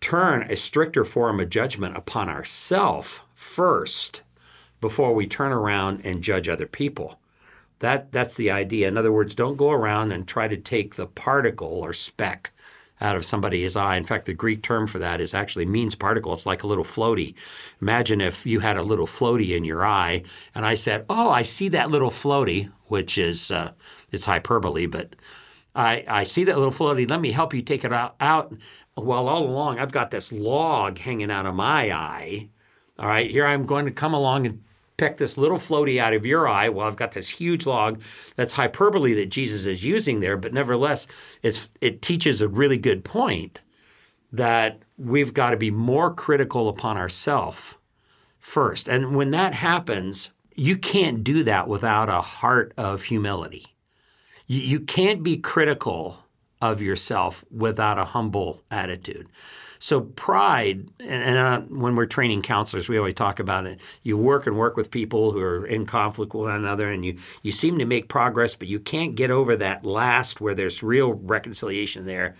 [0.00, 4.22] turn a stricter form of judgment upon ourselves first
[4.80, 7.18] before we turn around and judge other people.
[7.80, 8.88] That that's the idea.
[8.88, 12.52] In other words, don't go around and try to take the particle or speck
[13.00, 13.96] out of somebody's eye.
[13.96, 16.34] In fact, the Greek term for that is actually means particle.
[16.34, 17.34] It's like a little floaty.
[17.80, 20.22] Imagine if you had a little floaty in your eye,
[20.54, 23.72] and I said, "Oh, I see that little floaty," which is uh,
[24.12, 25.16] it's hyperbole, but
[25.74, 27.08] I, I see that little floaty.
[27.08, 28.16] Let me help you take it out.
[28.20, 28.52] out.
[29.04, 32.48] Well, all along, I've got this log hanging out of my eye.
[32.98, 34.62] All right, here I'm going to come along and
[34.96, 36.68] pick this little floaty out of your eye.
[36.68, 38.02] Well, I've got this huge log.
[38.36, 41.06] That's hyperbole that Jesus is using there, but nevertheless,
[41.42, 43.62] it teaches a really good point
[44.32, 47.76] that we've got to be more critical upon ourselves
[48.38, 48.88] first.
[48.88, 53.74] And when that happens, you can't do that without a heart of humility.
[54.46, 56.18] You, you can't be critical
[56.60, 59.28] of yourself without a humble attitude.
[59.82, 63.80] So pride, and uh, when we're training counselors, we always talk about it.
[64.02, 67.16] You work and work with people who are in conflict with one another, and you
[67.42, 71.14] you seem to make progress, but you can't get over that last where there's real
[71.14, 72.36] reconciliation there.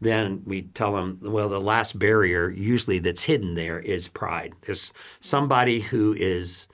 [0.00, 4.52] Then we tell them, well, the last barrier usually that's hidden there is pride.
[4.62, 6.68] There's somebody who is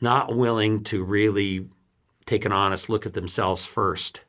[0.00, 1.68] not willing to really
[2.26, 4.20] take an honest look at themselves first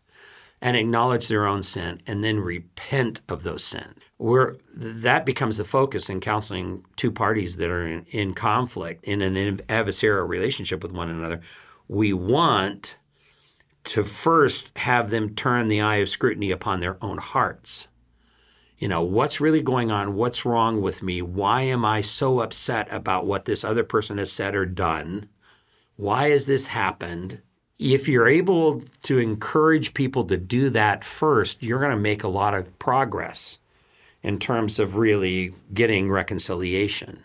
[0.62, 5.66] and acknowledge their own sin and then repent of those sins where that becomes the
[5.66, 10.92] focus in counseling two parties that are in, in conflict in an adversarial relationship with
[10.92, 11.42] one another.
[11.88, 12.96] We want
[13.86, 17.88] to first have them turn the eye of scrutiny upon their own hearts.
[18.78, 20.14] You know, what's really going on?
[20.14, 21.24] What's wrong with me?
[21.24, 25.30] Why am I so upset about what this other person has said or done?
[25.96, 27.42] Why has this happened?
[27.82, 32.28] If you're able to encourage people to do that first, you're going to make a
[32.28, 33.58] lot of progress
[34.22, 37.24] in terms of really getting reconciliation.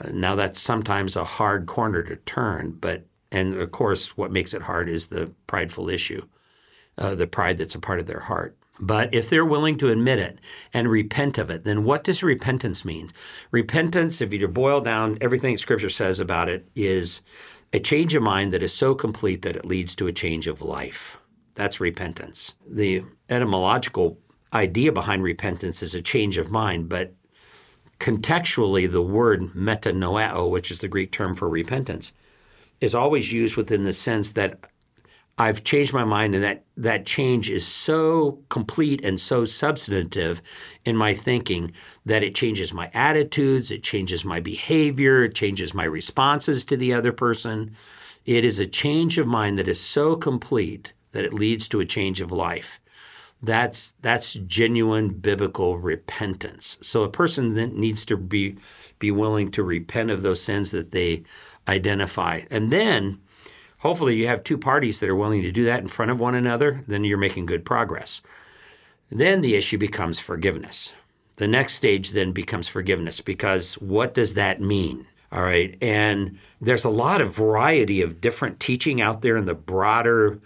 [0.00, 4.54] Uh, now, that's sometimes a hard corner to turn, but, and of course, what makes
[4.54, 6.26] it hard is the prideful issue,
[6.98, 8.56] uh, the pride that's a part of their heart.
[8.80, 10.40] But if they're willing to admit it
[10.74, 13.12] and repent of it, then what does repentance mean?
[13.52, 17.20] Repentance, if you boil down everything Scripture says about it, is
[17.72, 20.62] a change of mind that is so complete that it leads to a change of
[20.62, 21.18] life.
[21.54, 22.54] That's repentance.
[22.66, 24.18] The etymological
[24.52, 27.14] idea behind repentance is a change of mind, but
[28.00, 32.12] contextually, the word metanoeo, which is the Greek term for repentance,
[32.80, 34.58] is always used within the sense that
[35.38, 40.42] I've changed my mind, and that that change is so complete and so substantive
[40.84, 41.72] in my thinking
[42.04, 46.92] that it changes my attitudes, it changes my behavior, it changes my responses to the
[46.92, 47.74] other person.
[48.26, 51.86] It is a change of mind that is so complete that it leads to a
[51.86, 52.80] change of life
[53.42, 56.78] that's that's genuine biblical repentance.
[56.82, 58.56] So a person then needs to be
[58.98, 61.22] be willing to repent of those sins that they
[61.68, 62.42] identify.
[62.50, 63.18] And then
[63.80, 66.34] hopefully you have two parties that are willing to do that in front of one
[66.34, 68.22] another, then you're making good progress.
[69.10, 70.92] Then the issue becomes forgiveness.
[71.36, 75.06] The next stage then becomes forgiveness because what does that mean?
[75.32, 75.76] All right.
[75.80, 80.40] And there's a lot of variety of different teaching out there in the broader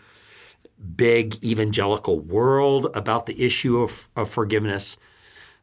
[0.97, 4.97] big evangelical world about the issue of, of forgiveness.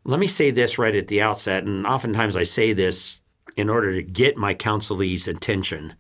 [0.04, 3.20] Let me say this right at the outset, and oftentimes I say this
[3.56, 5.94] in order to get my counselee's attention.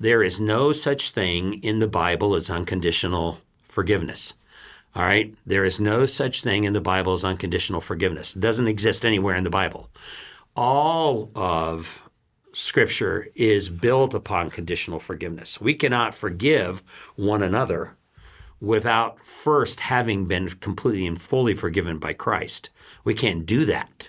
[0.00, 4.34] There is no such thing in the Bible as unconditional forgiveness.
[4.94, 5.34] All right?
[5.46, 8.36] There is no such thing in the Bible as unconditional forgiveness.
[8.36, 9.90] It doesn't exist anywhere in the Bible.
[10.56, 12.02] All of
[12.52, 15.60] Scripture is built upon conditional forgiveness.
[15.60, 16.82] We cannot forgive
[17.16, 17.96] one another
[18.60, 22.70] without first having been completely and fully forgiven by Christ.
[23.02, 24.08] We can't do that.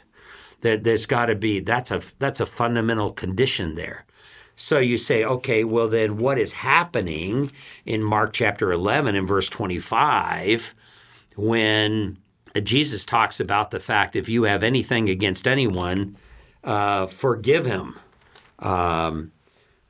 [0.61, 4.05] There, has got to be that's a that's a fundamental condition there.
[4.55, 7.51] So you say, okay, well then what is happening
[7.85, 10.73] in Mark chapter 11 and verse 25
[11.35, 12.17] when
[12.63, 16.17] Jesus talks about the fact if you have anything against anyone,
[16.63, 17.99] uh, forgive him.
[18.59, 19.31] Um,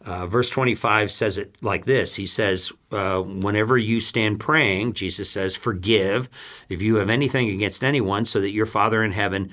[0.04, 5.30] uh, verse 25 says it like this He says, uh, Whenever you stand praying, Jesus
[5.30, 6.30] says, forgive
[6.70, 9.52] if you have anything against anyone, so that your Father in heaven,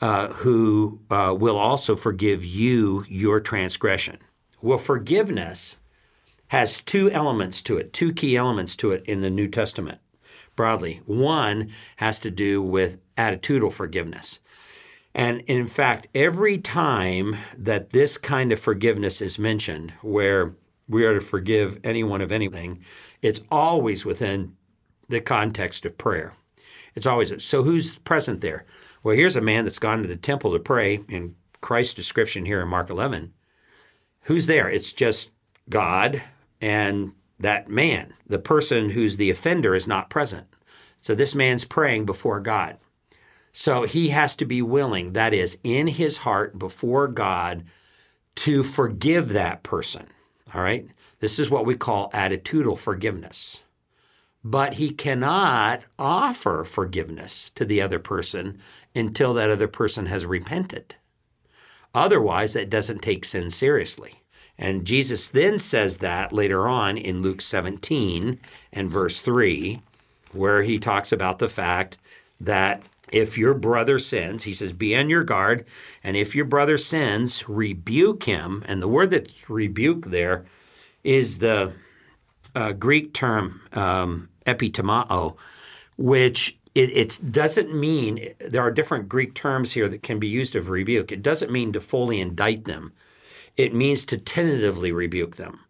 [0.00, 4.18] uh, who uh, will also forgive you your transgression.
[4.64, 5.76] Well, forgiveness
[6.46, 9.98] has two elements to it, two key elements to it in the New Testament
[10.56, 11.02] broadly.
[11.04, 14.38] One has to do with attitudinal forgiveness.
[15.14, 20.54] And in fact, every time that this kind of forgiveness is mentioned, where
[20.88, 22.82] we are to forgive anyone of anything,
[23.20, 24.56] it's always within
[25.10, 26.32] the context of prayer.
[26.94, 28.64] It's always so who's present there?
[29.02, 32.62] Well, here's a man that's gone to the temple to pray in Christ's description here
[32.62, 33.34] in Mark 11.
[34.24, 34.68] Who's there?
[34.68, 35.30] It's just
[35.68, 36.22] God
[36.60, 38.14] and that man.
[38.26, 40.46] The person who's the offender is not present.
[41.02, 42.78] So this man's praying before God.
[43.52, 47.64] So he has to be willing, that is, in his heart before God,
[48.36, 50.06] to forgive that person.
[50.52, 50.88] All right?
[51.20, 53.62] This is what we call attitudinal forgiveness.
[54.42, 58.58] But he cannot offer forgiveness to the other person
[58.94, 60.96] until that other person has repented.
[61.94, 64.20] Otherwise, that doesn't take sin seriously.
[64.58, 68.38] And Jesus then says that later on in Luke 17
[68.72, 69.80] and verse 3,
[70.32, 71.96] where he talks about the fact
[72.40, 75.64] that if your brother sins, he says, be on your guard.
[76.02, 78.64] And if your brother sins, rebuke him.
[78.66, 80.44] And the word that's rebuke there
[81.04, 81.72] is the
[82.54, 85.36] uh, Greek term um, epitimao,
[85.96, 90.68] which it, doesn't mean, there are different Greek terms here that can be used of
[90.68, 91.12] rebuke.
[91.12, 92.92] It doesn't mean to fully indict them,
[93.56, 95.60] it means to tentatively rebuke them.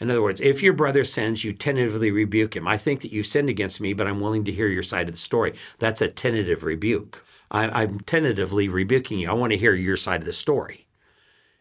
[0.00, 2.66] In other words, if your brother sins, you tentatively rebuke him.
[2.66, 5.14] I think that you've sinned against me, but I'm willing to hear your side of
[5.14, 5.54] the story.
[5.78, 7.22] That's a tentative rebuke.
[7.50, 9.28] I, I'm tentatively rebuking you.
[9.28, 10.86] I want to hear your side of the story.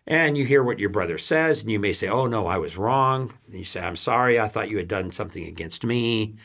[0.08, 2.78] And you hear what your brother says, and you may say, Oh, no, I was
[2.78, 3.34] wrong.
[3.48, 4.40] And you say, I'm sorry.
[4.40, 6.36] I thought you had done something against me.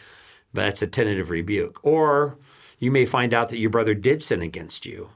[0.52, 1.80] But that's a tentative rebuke.
[1.82, 2.38] Or
[2.84, 5.08] you may find out that your brother did sin against you.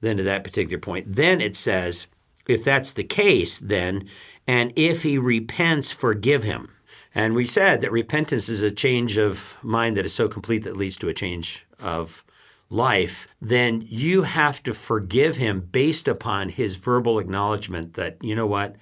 [0.00, 2.06] Then, to that particular point, then it says,
[2.46, 4.08] if that's the case, then
[4.46, 6.70] and if he repents, forgive him.
[7.14, 10.76] And we said that repentance is a change of mind that is so complete that
[10.76, 12.22] leads to a change of
[12.68, 18.46] life, then you have to forgive him based upon his verbal acknowledgement that, you know
[18.46, 18.76] what,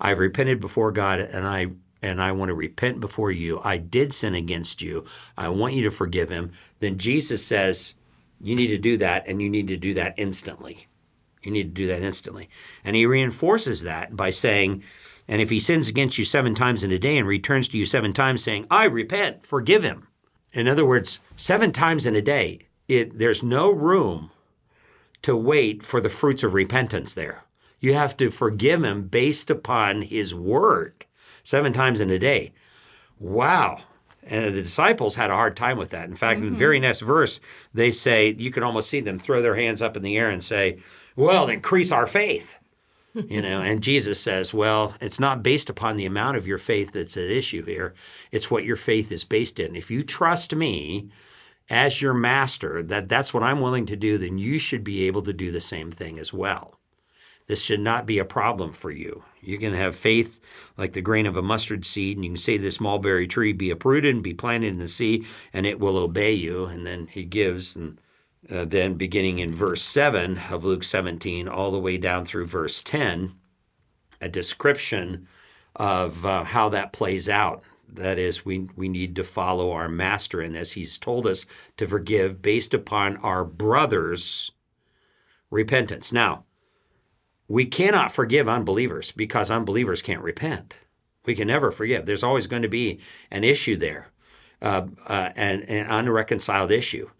[0.00, 3.60] I've repented before God and I and I want to repent before you.
[3.62, 5.04] I did sin against you.
[5.36, 6.52] I want you to forgive him.
[6.78, 7.94] Then Jesus says,
[8.40, 10.86] you need to do that and you need to do that instantly.
[11.42, 12.48] You need to do that instantly.
[12.84, 14.82] And he reinforces that by saying,
[15.28, 17.86] and if he sins against you seven times in a day and returns to you
[17.86, 20.08] seven times saying, I repent, forgive him.
[20.52, 24.30] In other words, seven times in a day, it, there's no room
[25.22, 27.44] to wait for the fruits of repentance there.
[27.78, 31.06] You have to forgive him based upon his word
[31.42, 32.52] seven times in a day.
[33.18, 33.80] Wow.
[34.22, 36.08] And the disciples had a hard time with that.
[36.08, 36.48] In fact, mm-hmm.
[36.48, 37.40] in the very next verse,
[37.74, 40.44] they say, you can almost see them throw their hands up in the air and
[40.44, 40.78] say,
[41.16, 42.56] Well, increase our faith
[43.28, 46.92] you know and jesus says well it's not based upon the amount of your faith
[46.92, 47.94] that's at issue here
[48.30, 51.10] it's what your faith is based in if you trust me
[51.68, 55.22] as your master that that's what i'm willing to do then you should be able
[55.22, 56.78] to do the same thing as well
[57.50, 60.40] this should not be a problem for you you can have faith
[60.76, 63.70] like the grain of a mustard seed and you can say this mulberry tree be
[63.70, 67.24] uprooted and be planted in the sea and it will obey you and then he
[67.24, 67.98] gives and
[68.48, 72.82] uh, then beginning in verse 7 of Luke 17 all the way down through verse
[72.82, 73.34] 10,
[74.20, 75.28] a description
[75.76, 77.62] of uh, how that plays out.
[77.92, 80.72] That is, we, we need to follow our master in this.
[80.72, 81.44] He's told us
[81.76, 84.52] to forgive based upon our brother's
[85.50, 86.12] repentance.
[86.12, 86.44] Now,
[87.50, 90.76] we cannot forgive unbelievers because unbelievers can't repent.
[91.26, 92.06] We can never forgive.
[92.06, 94.12] There's always going to be an issue there,
[94.62, 97.10] uh, uh, an, an unreconciled issue.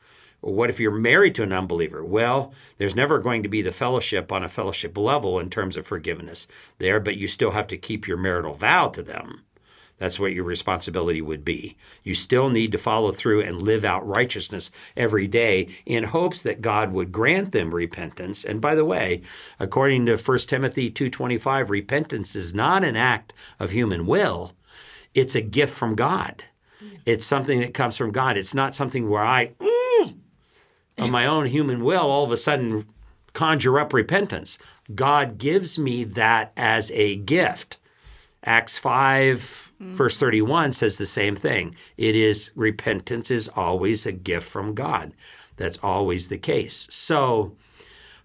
[0.41, 2.05] What if you're married to an unbeliever?
[2.05, 5.85] Well, there's never going to be the fellowship on a fellowship level in terms of
[5.85, 6.47] forgiveness
[6.79, 9.43] there, but you still have to keep your marital vow to them.
[10.01, 11.77] That's what your responsibility would be.
[12.03, 16.63] You still need to follow through and live out righteousness every day in hopes that
[16.63, 18.43] God would grant them repentance.
[18.43, 19.21] And by the way,
[19.61, 24.55] according to 1 Timothy 2:25, repentance is not an act of human will.
[25.15, 26.45] It's a gift from God.
[26.83, 27.01] Mm.
[27.05, 28.39] It's something that comes from God.
[28.39, 30.15] It's not something where I mm,
[30.97, 32.87] of my own human will all of a sudden
[33.35, 34.57] conjure up repentance.
[34.95, 37.77] God gives me that as a gift.
[38.43, 39.93] Acts 5, mm.
[39.93, 41.75] verse 31 says the same thing.
[41.97, 45.13] It is repentance is always a gift from God.
[45.57, 46.87] That's always the case.
[46.91, 47.57] So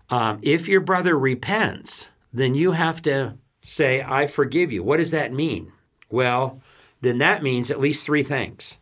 [0.09, 4.83] um, if your brother repents, then you have to say, I forgive you.
[4.83, 5.71] What does that mean?
[6.09, 6.61] Well,
[7.01, 8.77] then that means at least three things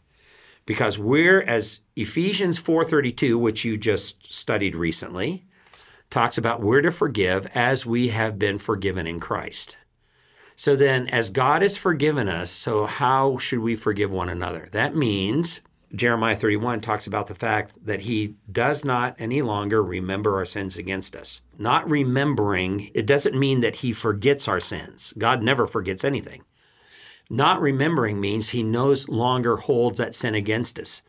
[0.65, 5.43] because we're as Ephesians 4:32 which you just studied recently
[6.09, 9.77] talks about we're to forgive as we have been forgiven in Christ.
[10.55, 14.69] So then as God has forgiven us, so how should we forgive one another?
[14.71, 15.61] That means
[15.95, 20.75] Jeremiah 31 talks about the fact that he does not any longer remember our sins
[20.75, 21.41] against us.
[21.57, 25.13] Not remembering, it doesn't mean that he forgets our sins.
[25.17, 26.43] God never forgets anything.
[27.29, 31.03] Not remembering means he no longer holds that sin against us.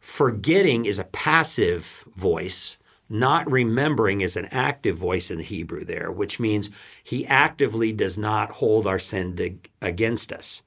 [0.00, 2.76] Forgetting is a passive voice.
[3.08, 6.70] Not remembering is an active voice in the Hebrew there, which means
[7.02, 10.62] he actively does not hold our sin to, against us.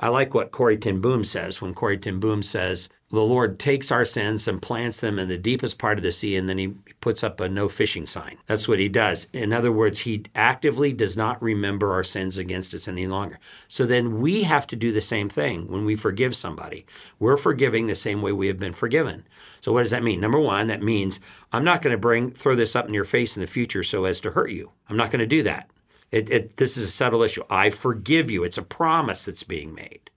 [0.00, 3.92] I like what Corrie ten Boom says when Corrie ten Boom says, the Lord takes
[3.92, 6.74] our sins and plants them in the deepest part of the sea, and then he
[7.02, 8.38] puts up a no fishing sign.
[8.46, 9.26] That's what he does.
[9.34, 13.38] In other words, he actively does not remember our sins against us any longer.
[13.68, 16.86] So then we have to do the same thing when we forgive somebody.
[17.18, 19.24] We're forgiving the same way we have been forgiven.
[19.60, 20.20] So what does that mean?
[20.20, 21.20] Number one, that means
[21.52, 24.06] I'm not going to bring throw this up in your face in the future so
[24.06, 24.70] as to hurt you.
[24.88, 25.68] I'm not going to do that.
[26.12, 27.42] It, it, this is a subtle issue.
[27.50, 28.44] I forgive you.
[28.44, 30.10] It's a promise that's being made.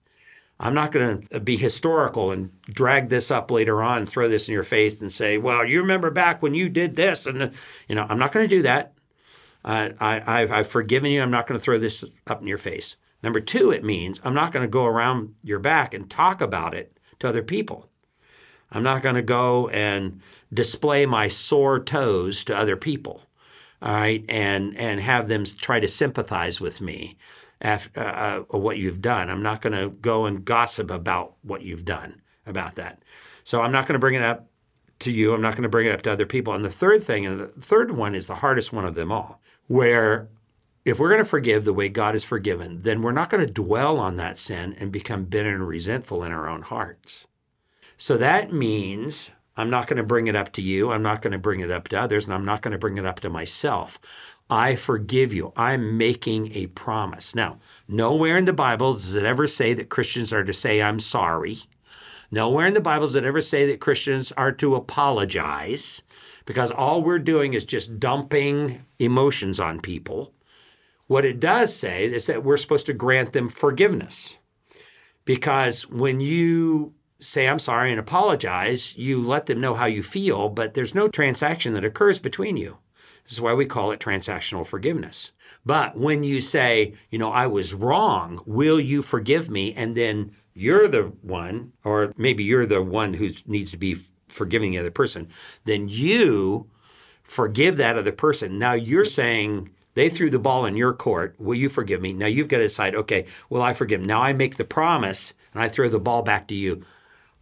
[0.58, 4.54] I'm not going to be historical and drag this up later on, throw this in
[4.54, 7.52] your face, and say, "Well, you remember back when you did this," and
[7.88, 8.94] you know, I'm not going to do that.
[9.64, 11.20] I, I've, I've forgiven you.
[11.20, 12.96] I'm not going to throw this up in your face.
[13.22, 16.74] Number two, it means I'm not going to go around your back and talk about
[16.74, 17.88] it to other people.
[18.70, 20.20] I'm not going to go and
[20.52, 23.22] display my sore toes to other people,
[23.82, 27.18] all right, and and have them try to sympathize with me
[27.60, 29.30] after, uh, uh, what you've done.
[29.30, 33.02] I'm not going to go and gossip about what you've done about that.
[33.44, 34.48] So I'm not going to bring it up
[35.00, 35.34] to you.
[35.34, 36.54] I'm not going to bring it up to other people.
[36.54, 39.40] And the third thing, and the third one is the hardest one of them all,
[39.66, 40.28] where
[40.84, 43.52] if we're going to forgive the way God is forgiven, then we're not going to
[43.52, 47.26] dwell on that sin and become bitter and resentful in our own hearts.
[47.96, 50.92] So that means I'm not going to bring it up to you.
[50.92, 52.98] I'm not going to bring it up to others, and I'm not going to bring
[52.98, 53.98] it up to myself.
[54.48, 55.52] I forgive you.
[55.56, 57.34] I'm making a promise.
[57.34, 61.00] Now, nowhere in the Bible does it ever say that Christians are to say, I'm
[61.00, 61.62] sorry.
[62.30, 66.02] Nowhere in the Bible does it ever say that Christians are to apologize
[66.44, 70.32] because all we're doing is just dumping emotions on people.
[71.08, 74.36] What it does say is that we're supposed to grant them forgiveness.
[75.24, 80.48] Because when you say, I'm sorry, and apologize, you let them know how you feel,
[80.48, 82.78] but there's no transaction that occurs between you.
[83.26, 85.32] This is why we call it transactional forgiveness.
[85.64, 89.74] But when you say, you know, I was wrong, will you forgive me?
[89.74, 93.96] And then you're the one, or maybe you're the one who needs to be
[94.28, 95.28] forgiving the other person,
[95.64, 96.70] then you
[97.24, 98.60] forgive that other person.
[98.60, 101.34] Now you're saying, they threw the ball in your court.
[101.40, 102.12] Will you forgive me?
[102.12, 104.00] Now you've got to decide, okay, will I forgive?
[104.00, 106.84] Now I make the promise and I throw the ball back to you.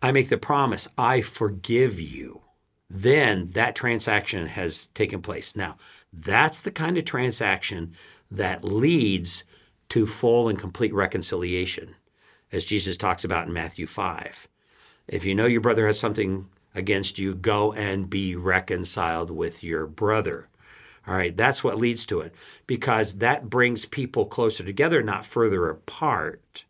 [0.01, 2.44] I make the promise, I forgive you
[2.91, 5.57] then that transaction has taken place.
[5.57, 5.77] Now,
[6.13, 7.95] that's the kind of transaction
[8.31, 9.45] that leads
[9.91, 11.95] to full and complete reconciliation,
[12.53, 14.49] as Jesus talks about in Matthew 5.
[15.09, 19.87] If you know your brother has something against you, go and be reconciled with your
[19.87, 20.49] brother.
[21.07, 22.35] All right, that's what leads to it
[22.67, 26.65] because that brings people closer together, not further apart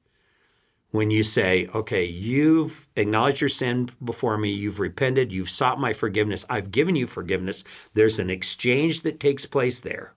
[0.95, 5.93] when you say, okay, you've acknowledged your sin before me, you've repented, you've sought my
[5.93, 7.65] forgiveness, I've given you forgiveness,
[7.95, 10.15] there's an exchange that takes place there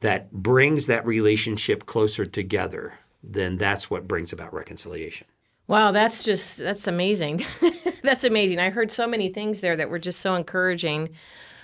[0.00, 5.28] that brings that relationship closer together, then that's what brings about reconciliation.
[5.68, 7.42] Wow, that's just that's amazing.
[8.02, 8.58] that's amazing.
[8.58, 11.10] I heard so many things there that were just so encouraging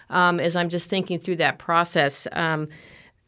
[0.09, 2.29] um, as I'm just thinking through that process.
[2.31, 2.69] Um,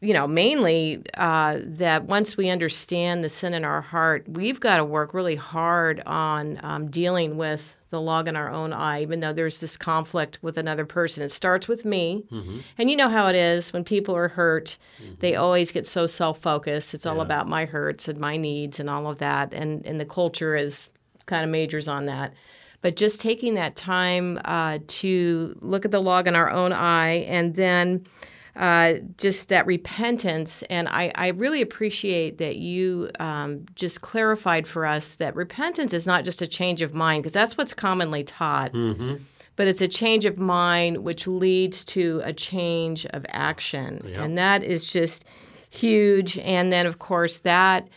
[0.01, 4.77] you know, mainly uh, that once we understand the sin in our heart, we've got
[4.77, 9.19] to work really hard on um, dealing with the log in our own eye, even
[9.19, 11.23] though there's this conflict with another person.
[11.23, 12.23] It starts with me.
[12.31, 12.59] Mm-hmm.
[12.79, 15.13] And you know how it is when people are hurt, mm-hmm.
[15.19, 16.95] they always get so self focused.
[16.95, 17.23] It's all yeah.
[17.23, 19.53] about my hurts and my needs and all of that.
[19.53, 20.89] And, and the culture is
[21.27, 22.33] kind of majors on that.
[22.81, 27.25] But just taking that time uh, to look at the log in our own eye
[27.27, 28.07] and then
[28.55, 30.61] uh, just that repentance.
[30.63, 36.05] And I, I, really appreciate that you um, just clarified for us that repentance is
[36.05, 38.73] not just a change of mind, because that's what's commonly taught.
[38.73, 39.15] Mm-hmm.
[39.55, 44.01] But it's a change of mind which leads to a change of action.
[44.05, 44.17] Yep.
[44.17, 45.23] And that is just
[45.69, 46.37] huge.
[46.39, 47.87] And then, of course, that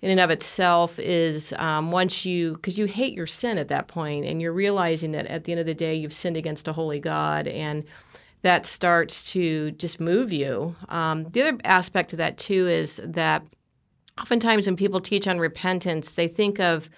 [0.00, 3.88] in and of itself is um, once you, because you hate your sin at that
[3.88, 6.72] point, and you're realizing that at the end of the day, you've sinned against a
[6.72, 7.48] holy God.
[7.48, 7.84] And
[8.44, 10.76] that starts to just move you.
[10.90, 13.42] Um, the other aspect of that, too, is that
[14.20, 16.90] oftentimes when people teach on repentance, they think of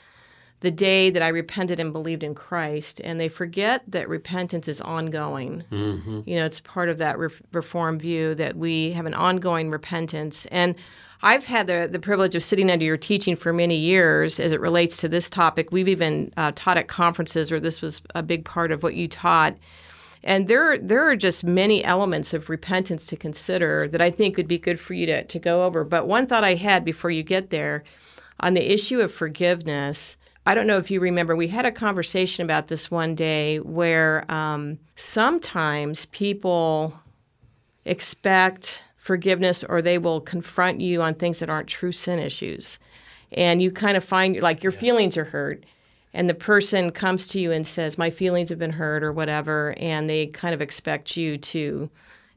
[0.61, 4.81] the day that I repented and believed in Christ, and they forget that repentance is
[4.81, 5.63] ongoing.
[5.71, 6.23] Mm-hmm.
[6.27, 10.47] You know, it's part of that re- reform view that we have an ongoing repentance.
[10.47, 10.75] And
[11.23, 14.61] I've had the, the privilege of sitting under your teaching for many years as it
[14.61, 15.71] relates to this topic.
[15.71, 19.07] We've even uh, taught at conferences where this was a big part of what you
[19.07, 19.57] taught.
[20.27, 24.49] And there, there are just many elements of repentance to consider that I think would
[24.49, 25.85] be good for you to, to go over.
[25.85, 27.85] But one thought I had before you get there
[28.41, 32.45] on the issue of forgiveness, I don't know if you remember, we had a conversation
[32.45, 37.01] about this one day where um, sometimes people
[37.85, 42.81] expect forgiveness or they will confront you on things that aren't true sin issues.
[43.31, 45.63] And you kind of find like your feelings are hurt
[46.17, 49.75] and the person comes to you and says, My feelings have been hurt or whatever,
[49.77, 51.91] and they kind of expect you to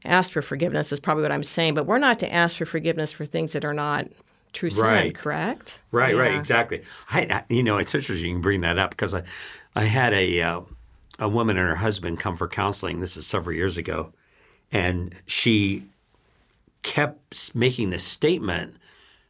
[0.04, 1.72] ask for forgiveness, is probably what I'm saying.
[1.72, 4.06] But we're not to ask for forgiveness for things that are not
[4.52, 5.14] true sin, Right.
[5.14, 5.78] correct?
[5.92, 6.82] Right, right, exactly.
[7.10, 9.22] I, I, you know, it's interesting you bring that up because I,
[9.74, 10.60] I had a uh,
[11.18, 13.00] a woman and her husband come for counseling.
[13.00, 14.12] This is several years ago,
[14.70, 15.84] and she
[16.82, 18.76] kept making this statement: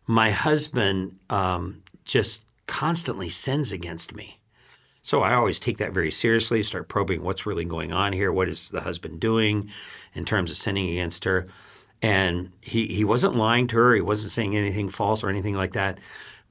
[0.09, 4.40] "My husband um, just constantly sins against me."
[5.03, 6.63] So I always take that very seriously.
[6.63, 8.33] Start probing what's really going on here.
[8.33, 9.71] What is the husband doing
[10.15, 11.47] in terms of sinning against her?
[12.03, 13.95] And he he wasn't lying to her.
[13.95, 15.99] He wasn't saying anything false or anything like that.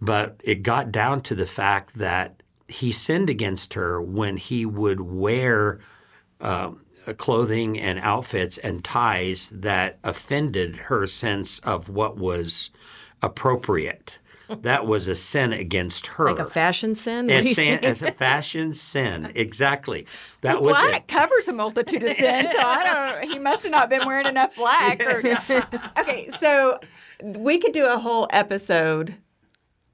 [0.02, 5.02] But it got down to the fact that he sinned against her when he would
[5.02, 5.80] wear
[6.40, 6.82] um,
[7.18, 12.70] clothing and outfits and ties that offended her sense of what was
[13.22, 14.19] appropriate.
[14.62, 16.26] That was a sin against her.
[16.26, 17.28] Like a fashion sin?
[17.28, 20.06] What A sin- a fashion sin, exactly.
[20.42, 21.08] That was black it.
[21.08, 22.84] covers a multitude of sins, so I
[23.22, 23.32] don't.
[23.32, 25.00] He must have not been wearing enough black.
[25.02, 25.22] or-
[26.00, 26.80] okay, so
[27.24, 29.16] we could do a whole episode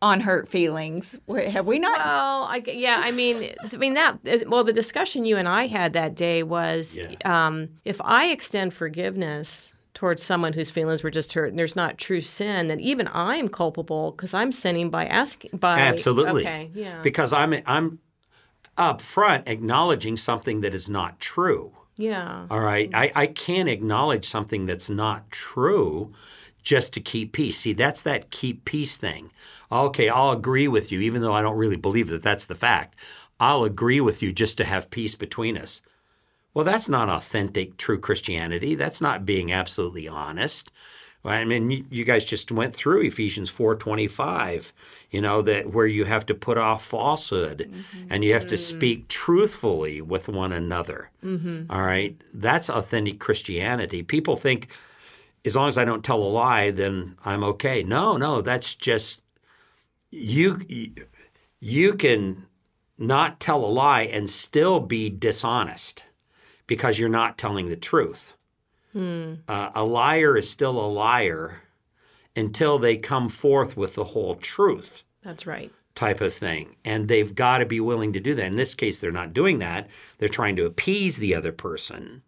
[0.01, 1.17] on hurt feelings.
[1.27, 1.97] Have we not?
[1.97, 4.19] Well, I, g- yeah, I mean, I mean that.
[4.27, 7.13] uh, Well, the discussion you and I had that day was, Yeah.
[7.25, 11.97] um, if I extend forgiveness towards someone whose feelings were just hurt, and there's not
[11.97, 15.57] true sin, then even I'm culpable because I'm sinning by asking.
[15.57, 16.43] By Absolutely.
[16.45, 17.97] okay, yeah, Because I'm I'm
[18.77, 21.71] up front acknowledging something that is not true.
[21.95, 22.93] yeah, All right.
[22.93, 26.13] I, I can't acknowledge something that's not true
[26.61, 27.57] just to keep peace.
[27.59, 29.31] See, that's that keep peace thing.
[29.71, 32.95] Okay, I'll agree with you, even though I don't really believe that that's the fact.
[33.39, 35.81] I'll agree with you just to have peace between us.
[36.55, 38.73] Well, that's not authentic, true Christianity.
[38.75, 40.71] That's not being absolutely honest.
[41.25, 44.71] I mean, you, guys just went through Ephesians four twenty five.
[45.09, 48.07] You know that where you have to put off falsehood mm-hmm.
[48.09, 48.59] and you have to mm.
[48.59, 51.09] speak truthfully with one another.
[51.23, 51.71] Mm-hmm.
[51.71, 54.03] All right, that's authentic Christianity.
[54.03, 54.67] People think
[55.43, 57.81] as long as I don't tell a lie, then I'm okay.
[57.81, 59.21] No, no, that's just
[60.11, 60.61] you.
[61.59, 62.45] You can
[62.99, 66.05] not tell a lie and still be dishonest
[66.67, 68.33] because you're not telling the truth.
[68.95, 71.61] Uh, a liar is still a liar
[72.35, 75.69] until they come forth with the whole truth that's right.
[75.95, 76.77] type of thing.
[76.85, 78.45] And they've got to be willing to do that.
[78.45, 79.89] In this case, they're not doing that.
[80.17, 82.21] They're trying to appease the other person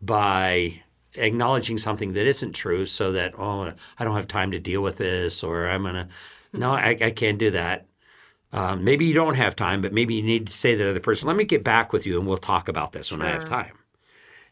[0.00, 0.80] by
[1.16, 4.98] acknowledging something that isn't true so that, oh, I don't have time to deal with
[4.98, 6.08] this, or I'm going to,
[6.52, 7.86] no, I, I can't do that.
[8.54, 11.00] Um, maybe you don't have time, but maybe you need to say to the other
[11.00, 13.44] person, let me get back with you and we'll talk about this when I have
[13.44, 13.72] time.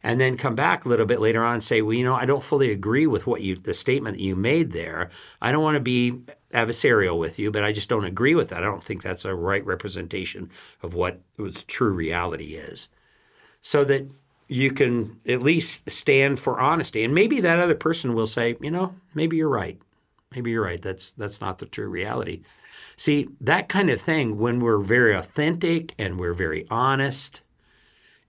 [0.03, 2.26] And then come back a little bit later on and say, well, you know, I
[2.26, 5.11] don't fully agree with what you, the statement that you made there.
[5.40, 6.20] I don't want to be
[6.53, 8.64] adversarial with you, but I just don't agree with that.
[8.64, 10.50] I don't think that's a right representation
[10.82, 12.88] of what was true reality is.
[13.61, 14.11] So that
[14.48, 17.05] you can at least stand for honesty.
[17.05, 19.78] And maybe that other person will say, you know, maybe you're right.
[20.34, 20.82] Maybe you're right.
[20.82, 22.42] That's that's not the true reality.
[23.03, 27.40] See, that kind of thing, when we're very authentic and we're very honest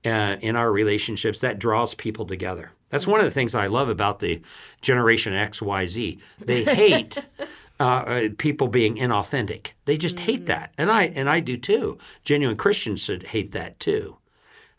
[0.03, 2.71] uh, in our relationships, that draws people together.
[2.89, 4.41] That's one of the things I love about the
[4.81, 6.19] Generation X, Y, Z.
[6.39, 7.23] They hate
[7.79, 9.73] uh, uh, people being inauthentic.
[9.85, 11.99] They just hate that, and I and I do too.
[12.23, 14.17] Genuine Christians should hate that too.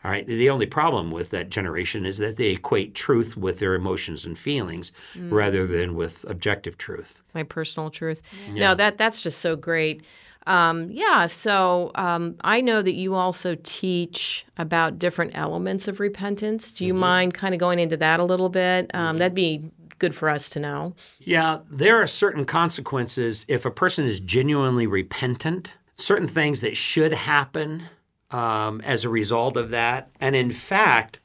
[0.05, 0.27] All right.
[0.27, 4.37] The only problem with that generation is that they equate truth with their emotions and
[4.37, 7.23] feelings rather than with objective truth.
[7.33, 8.21] my personal truth.
[8.51, 10.03] No, that that's just so great.
[10.45, 16.71] Um, yeah, so um, I know that you also teach about different elements of repentance.
[16.71, 18.91] Do you mind kind of going into that a little bit?
[18.93, 20.93] Um, That'd be good for us to know.
[21.17, 27.13] Yeah, there are certain consequences if a person is genuinely repentant, certain things that should
[27.15, 27.89] happen
[28.31, 30.09] um, as a result of that.
[30.19, 31.19] And in fact,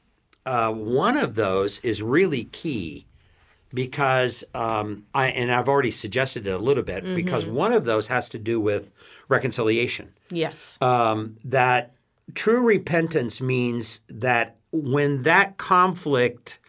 [0.45, 3.05] uh, one of those is really key
[3.73, 8.07] because um, I and I've already suggested it a little bit because one of those
[8.07, 8.91] has to do with
[9.29, 10.13] reconciliation.
[10.29, 10.77] Yes.
[10.81, 11.93] Um, that
[12.33, 16.59] true repentance means that when that conflict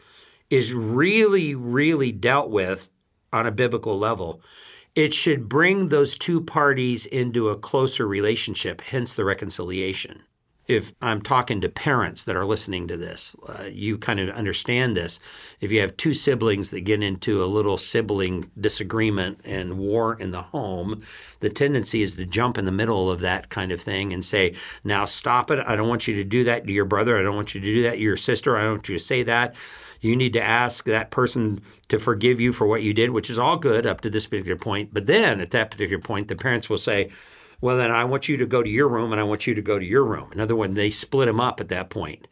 [0.51, 2.91] is really, really dealt with
[3.33, 4.43] on a biblical level,
[4.95, 10.22] it should bring those two parties into a closer relationship, hence the reconciliation.
[10.68, 14.97] If I'm talking to parents that are listening to this, uh, you kind of understand
[14.97, 15.18] this.
[15.61, 20.30] If you have two siblings that get into a little sibling disagreement and war in
[20.30, 21.03] the home,
[21.40, 24.55] the tendency is to jump in the middle of that kind of thing and say,
[24.84, 25.59] Now stop it.
[25.66, 27.18] I don't want you to do that to your brother.
[27.18, 28.57] I don't want you to do that to your sister.
[28.57, 29.57] I don't want you to say that.
[30.03, 33.38] You need to ask that person to forgive you for what you did, which is
[33.38, 34.92] all good up to this particular point.
[34.92, 37.11] But then at that particular point, the parents will say,
[37.61, 39.62] Well, then I want you to go to your room and I want you to
[39.62, 40.30] go to your room.
[40.32, 42.26] In other words, they split them up at that point.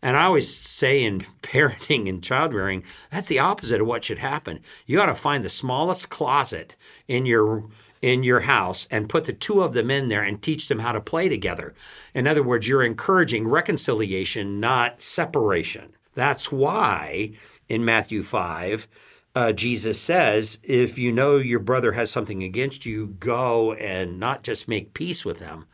[0.00, 4.20] And I always say in parenting and child rearing, that's the opposite of what should
[4.20, 4.60] happen.
[4.86, 6.76] You ought to find the smallest closet
[7.08, 7.64] in your
[8.00, 10.92] in your house and put the two of them in there and teach them how
[10.92, 11.74] to play together.
[12.14, 15.96] In other words, you're encouraging reconciliation, not separation.
[16.18, 17.34] That's why
[17.68, 18.88] in Matthew 5,
[19.36, 24.42] uh, Jesus says, if you know your brother has something against you, go and not
[24.42, 25.66] just make peace with him,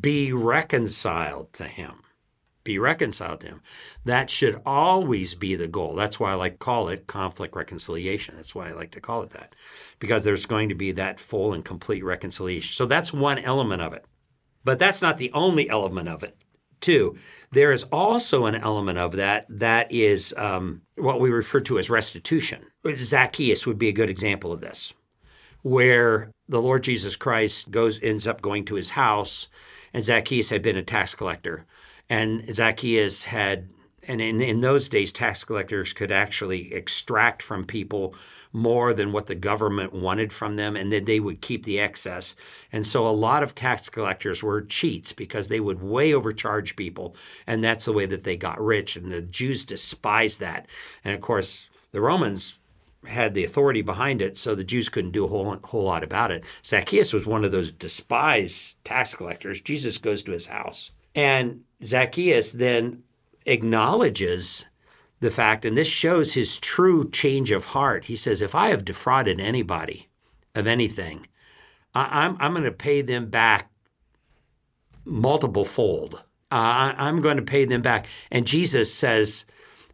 [0.00, 2.00] be reconciled to him
[2.64, 3.60] be reconciled to him.
[4.06, 5.94] That should always be the goal.
[5.94, 8.36] That's why I like call it conflict reconciliation.
[8.36, 9.54] That's why I like to call it that,
[9.98, 12.72] because there's going to be that full and complete reconciliation.
[12.72, 14.06] So that's one element of it.
[14.64, 16.38] But that's not the only element of it,
[16.80, 17.16] too.
[17.52, 21.88] There is also an element of that that is um, what we refer to as
[21.88, 22.64] restitution.
[22.94, 24.92] Zacchaeus would be a good example of this,
[25.62, 29.48] where the Lord Jesus Christ goes ends up going to his house,
[29.92, 31.64] and Zacchaeus had been a tax collector
[32.08, 33.68] and Zacchaeus had,
[34.06, 38.14] and in, in those days, tax collectors could actually extract from people
[38.54, 42.36] more than what the government wanted from them, and then they would keep the excess.
[42.72, 47.16] And so a lot of tax collectors were cheats because they would way overcharge people,
[47.48, 48.94] and that's the way that they got rich.
[48.94, 50.68] And the Jews despised that.
[51.04, 52.60] And of course, the Romans
[53.08, 56.30] had the authority behind it, so the Jews couldn't do a whole, whole lot about
[56.30, 56.44] it.
[56.64, 59.60] Zacchaeus was one of those despised tax collectors.
[59.60, 60.92] Jesus goes to his house.
[61.16, 63.02] And Zacchaeus then
[63.46, 64.64] acknowledges
[65.24, 68.04] the fact, and this shows his true change of heart.
[68.04, 70.08] He says, If I have defrauded anybody
[70.54, 71.26] of anything,
[71.94, 73.70] I, am I'm, I'm going to pay them back
[75.04, 76.22] multiple fold.
[76.52, 78.06] Uh, I, am going to pay them back.
[78.30, 79.46] And Jesus says,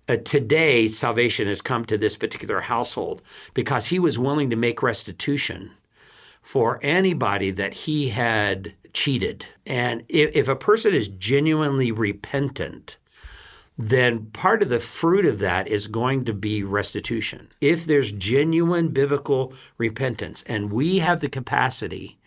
[0.09, 3.23] uh, Today, salvation has come to this particular household
[3.55, 5.71] because he was willing to make restitution
[6.43, 9.47] for anybody that he had cheated.
[9.65, 12.97] And if, if a person is genuinely repentant,
[13.81, 17.49] then part of the fruit of that is going to be restitution.
[17.63, 22.19] If there's genuine biblical repentance and we have the capacity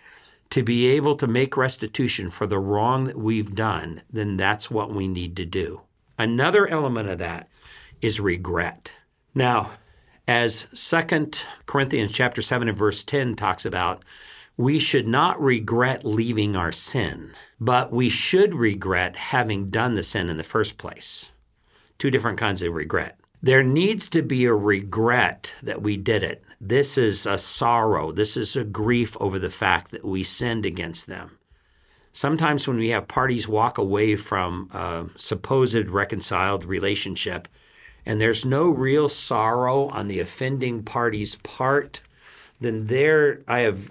[0.49, 4.89] to be able to make restitution for the wrong that we've done, then that's what
[4.89, 5.81] we need to do.
[6.17, 7.49] Another element of that
[8.01, 8.91] is regret.
[9.35, 9.71] Now,
[10.27, 11.31] as 2
[11.67, 14.03] Corinthians chapter 7 and verse 10 talks about,
[14.57, 20.29] we should not regret leaving our sin, but we should regret having done the sin
[20.29, 21.29] in the first place.
[22.03, 23.17] Two different kinds of regret.
[23.41, 26.43] There needs to be a regret that we did it.
[26.59, 28.11] This is a sorrow.
[28.11, 31.37] This is a grief over the fact that we sinned against them.
[32.11, 37.47] Sometimes when we have parties walk away from a supposed reconciled relationship
[38.05, 42.01] and there's no real sorrow on the offending party's part,
[42.59, 43.89] then there I have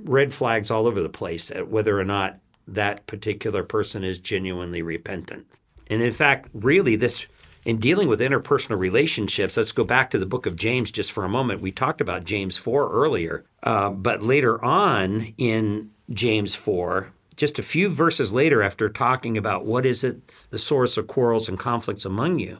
[0.00, 2.38] red flags all over the place at whether or not
[2.68, 5.48] that particular person is genuinely repentant.
[5.88, 7.26] And in fact, really, this
[7.64, 11.24] in dealing with interpersonal relationships, let's go back to the book of James just for
[11.24, 11.60] a moment.
[11.60, 17.62] We talked about James 4 earlier, uh, but later on in James 4, just a
[17.62, 22.04] few verses later, after talking about what is it, the source of quarrels and conflicts
[22.04, 22.58] among you,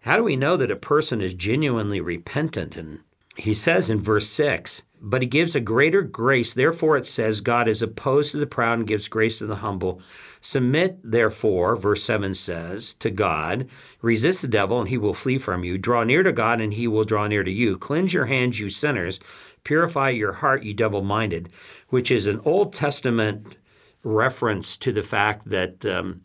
[0.00, 2.76] how do we know that a person is genuinely repentant?
[2.76, 3.00] And
[3.36, 6.54] he says in verse 6, but he gives a greater grace.
[6.54, 10.00] Therefore, it says, God is opposed to the proud and gives grace to the humble.
[10.48, 13.68] Submit, therefore, verse 7 says, to God.
[14.00, 15.76] Resist the devil, and he will flee from you.
[15.76, 17.76] Draw near to God, and he will draw near to you.
[17.76, 19.20] Cleanse your hands, you sinners.
[19.62, 21.50] Purify your heart, you double minded,
[21.90, 23.58] which is an Old Testament
[24.02, 25.84] reference to the fact that.
[25.84, 26.22] Um,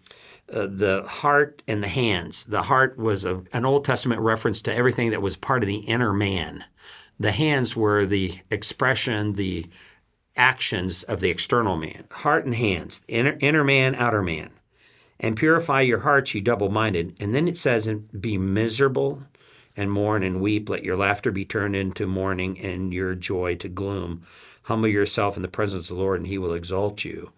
[0.54, 2.44] uh, the heart and the hands.
[2.44, 5.78] The heart was a, an Old Testament reference to everything that was part of the
[5.78, 6.66] inner man
[7.20, 9.68] the hands were the expression, the
[10.36, 12.06] actions of the external man.
[12.12, 14.52] Heart and hands, inner, inner man, outer man.
[15.20, 17.16] And purify your hearts, you double minded.
[17.20, 19.24] And then it says, and be miserable
[19.78, 20.70] and mourn and weep.
[20.70, 24.24] Let your laughter be turned into mourning and your joy to gloom.
[24.64, 27.32] Humble yourself in the presence of the Lord, and he will exalt you.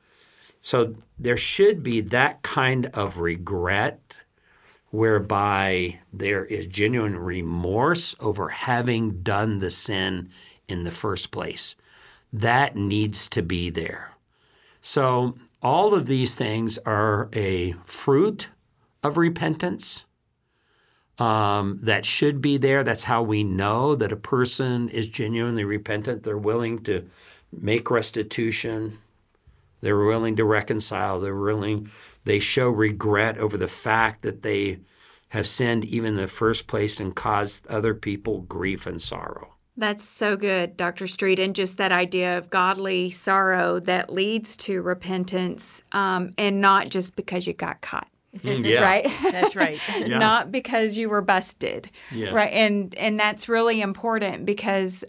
[0.61, 3.99] So there should be that kind of regret
[4.89, 10.29] whereby there is genuine remorse over having done the sin
[10.67, 11.75] in the first place.
[12.35, 14.11] That needs to be there.
[14.81, 18.49] So, all of these things are a fruit
[19.01, 20.03] of repentance
[21.17, 22.83] um, that should be there.
[22.83, 26.23] That's how we know that a person is genuinely repentant.
[26.23, 27.07] They're willing to
[27.53, 28.97] make restitution,
[29.79, 31.89] they're willing to reconcile, they're willing
[32.25, 34.79] they show regret over the fact that they
[35.29, 39.54] have sinned even in the first place and caused other people grief and sorrow.
[39.77, 41.07] That's so good, Dr.
[41.07, 41.39] Street.
[41.39, 47.15] And just that idea of godly sorrow that leads to repentance um, and not just
[47.15, 48.07] because you got caught.
[48.39, 48.81] Mm, yeah.
[48.81, 49.07] Right?
[49.31, 49.79] That's right.
[50.05, 50.19] Yeah.
[50.19, 51.89] Not because you were busted.
[52.11, 52.31] Yeah.
[52.31, 52.51] Right.
[52.51, 55.03] And and that's really important because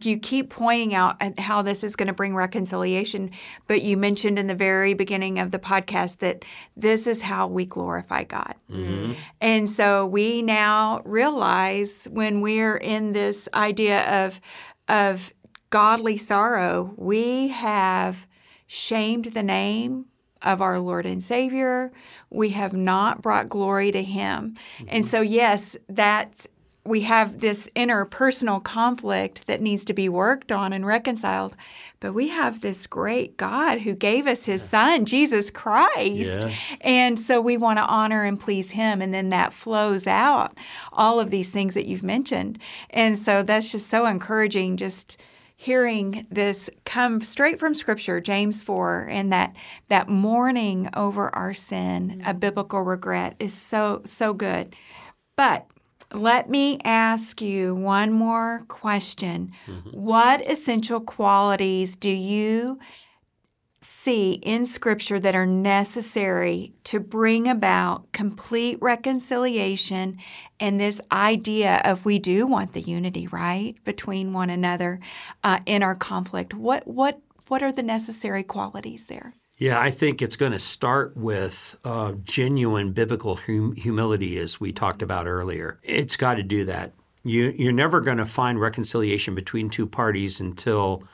[0.00, 3.30] you keep pointing out uh, how this is going to bring reconciliation,
[3.66, 6.44] but you mentioned in the very beginning of the podcast that
[6.76, 8.54] this is how we glorify God.
[8.70, 9.12] Mm-hmm.
[9.40, 14.40] And so we now realize when we're in this idea of
[14.88, 15.32] of
[15.70, 18.26] godly sorrow, we have
[18.66, 20.06] shamed the name
[20.40, 21.92] of our Lord and Savior.
[22.30, 24.56] We have not brought glory to Him.
[24.88, 25.10] And mm-hmm.
[25.10, 26.46] so, yes, that
[26.84, 31.56] we have this interpersonal conflict that needs to be worked on and reconciled.
[32.00, 36.42] But we have this great God who gave us His Son, Jesus Christ.
[36.42, 36.76] Yes.
[36.80, 39.00] And so we want to honor and please Him.
[39.00, 40.58] And then that flows out
[40.92, 42.58] all of these things that you've mentioned.
[42.90, 45.22] And so that's just so encouraging, just
[45.54, 49.54] hearing this come straight from scripture james 4 and that
[49.88, 52.40] that mourning over our sin a mm.
[52.40, 54.74] biblical regret is so so good
[55.36, 55.68] but
[56.14, 59.52] let me ask you one more question
[59.92, 62.78] what essential qualities do you
[63.84, 70.18] see in Scripture that are necessary to bring about complete reconciliation
[70.60, 75.00] and this idea of we do want the unity, right, between one another
[75.42, 76.54] uh, in our conflict.
[76.54, 79.34] What what what are the necessary qualities there?
[79.62, 84.72] Yeah, I think it's going to start with uh, genuine biblical hum- humility, as we
[84.72, 85.78] talked about earlier.
[85.84, 86.94] It's got to do that.
[87.22, 91.04] You, you're never going to find reconciliation between two parties until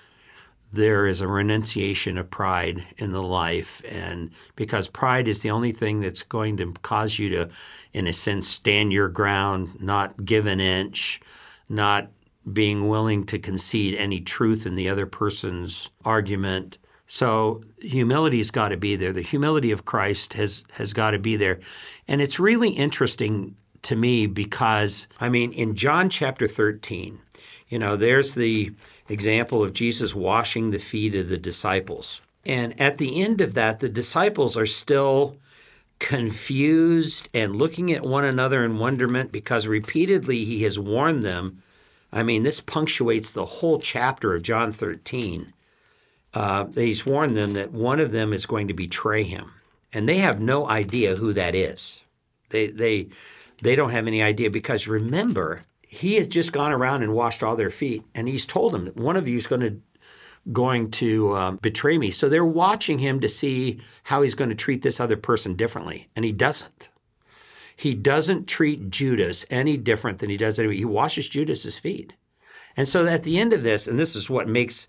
[0.72, 3.82] there is a renunciation of pride in the life.
[3.86, 7.50] And because pride is the only thing that's going to cause you to,
[7.92, 11.20] in a sense, stand your ground, not give an inch,
[11.68, 12.10] not
[12.50, 16.78] being willing to concede any truth in the other person's argument.
[17.08, 19.14] So humility's got to be there.
[19.14, 21.58] The humility of Christ has has got to be there.
[22.06, 27.18] And it's really interesting to me because I mean in John chapter 13,
[27.70, 28.72] you know, there's the
[29.08, 32.20] example of Jesus washing the feet of the disciples.
[32.44, 35.36] And at the end of that, the disciples are still
[35.98, 41.62] confused and looking at one another in wonderment because repeatedly he has warned them.
[42.12, 45.54] I mean, this punctuates the whole chapter of John 13
[46.34, 49.52] uh, he's warned them that one of them is going to betray him,
[49.92, 52.02] and they have no idea who that is.
[52.50, 53.08] They they
[53.62, 57.56] they don't have any idea because remember he has just gone around and washed all
[57.56, 59.80] their feet, and he's told them one of you is going to
[60.52, 62.10] going to um, betray me.
[62.10, 66.08] So they're watching him to see how he's going to treat this other person differently,
[66.14, 66.88] and he doesn't.
[67.76, 70.78] He doesn't treat Judas any different than he does anybody.
[70.78, 72.12] He washes Judas's feet.
[72.76, 74.88] And so at the end of this, and this is what makes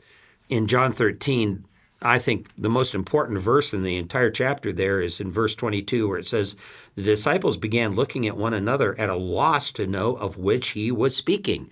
[0.49, 1.65] in John 13,
[2.01, 6.07] I think the most important verse in the entire chapter there is in verse 22,
[6.07, 6.55] where it says,
[6.95, 10.91] The disciples began looking at one another at a loss to know of which he
[10.91, 11.69] was speaking.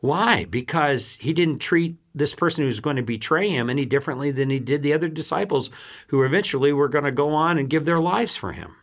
[0.00, 0.44] Why?
[0.44, 4.50] Because he didn't treat this person who was going to betray him any differently than
[4.50, 5.70] he did the other disciples
[6.08, 8.74] who eventually were going to go on and give their lives for him.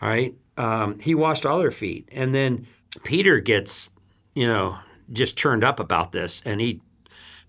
[0.00, 0.34] All right.
[0.56, 2.08] Um, he washed all their feet.
[2.12, 2.66] And then
[3.02, 3.90] Peter gets,
[4.34, 4.78] you know,
[5.12, 6.80] just turned up about this and he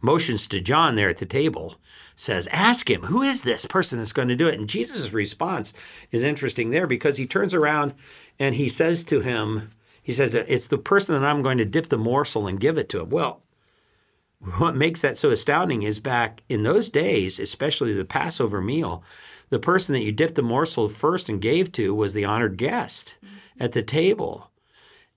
[0.01, 1.75] motions to John there at the table,
[2.15, 4.59] says, Ask him, who is this person that's going to do it?
[4.59, 5.73] And Jesus' response
[6.11, 7.93] is interesting there because he turns around
[8.39, 9.71] and he says to him,
[10.01, 12.89] He says, It's the person that I'm going to dip the morsel and give it
[12.89, 13.09] to him.
[13.09, 13.41] Well,
[14.57, 19.03] what makes that so astounding is back in those days, especially the Passover meal,
[19.49, 23.15] the person that you dipped the morsel first and gave to was the honored guest
[23.59, 24.51] at the table.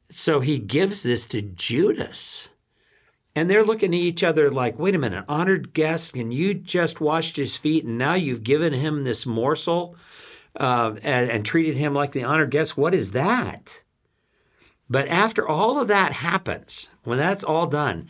[0.08, 2.48] So he gives this to Judas.
[3.34, 7.00] And they're looking at each other like, wait a minute, honored guest, and you just
[7.00, 9.96] washed his feet, and now you've given him this morsel
[10.56, 12.76] uh, and, and treated him like the honored guest.
[12.76, 13.82] What is that?
[14.88, 18.08] But after all of that happens, when that's all done,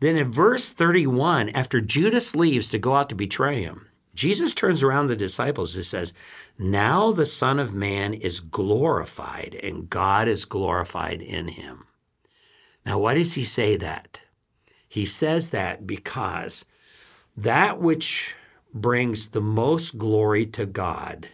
[0.00, 4.82] then in verse 31, after Judas leaves to go out to betray him, Jesus turns
[4.82, 6.14] around the disciples and says,
[6.58, 11.86] Now the Son of Man is glorified, and God is glorified in him.
[12.84, 14.21] Now, why does he say that?
[14.92, 16.66] He says that because
[17.34, 18.34] that which
[18.74, 21.30] brings the most glory to God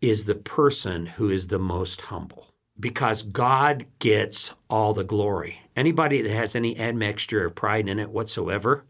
[0.00, 2.46] is the person who is the most humble.
[2.80, 5.60] Because God gets all the glory.
[5.76, 8.86] Anybody that has any admixture of pride in it whatsoever,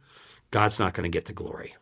[0.53, 1.75] God's not going to get the glory.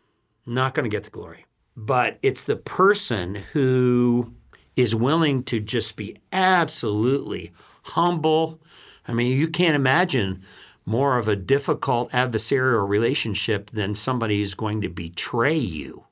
[0.47, 1.45] Not going to get the glory.
[1.77, 4.33] But it's the person who
[4.75, 7.53] is willing to just be absolutely
[7.83, 8.59] humble.
[9.07, 10.45] I mean, you can't imagine
[10.87, 16.05] more of a difficult adversarial relationship than somebody who's going to betray you.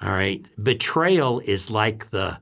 [0.00, 0.46] All right.
[0.60, 2.38] Betrayal is like the,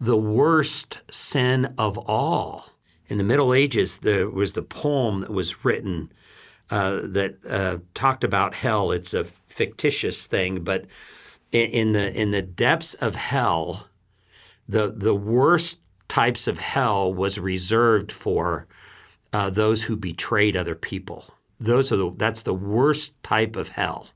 [0.00, 2.66] the worst sin of all.
[3.08, 6.12] In the Middle Ages, there was the poem that was written
[6.70, 8.90] uh, that uh, talked about hell.
[8.90, 10.86] It's a fictitious thing, but
[11.50, 13.88] in, in the in the depths of hell,
[14.66, 18.66] the the worst types of hell was reserved for
[19.32, 21.24] uh, those who betrayed other people.
[21.58, 24.08] Those are the, that's the worst type of hell.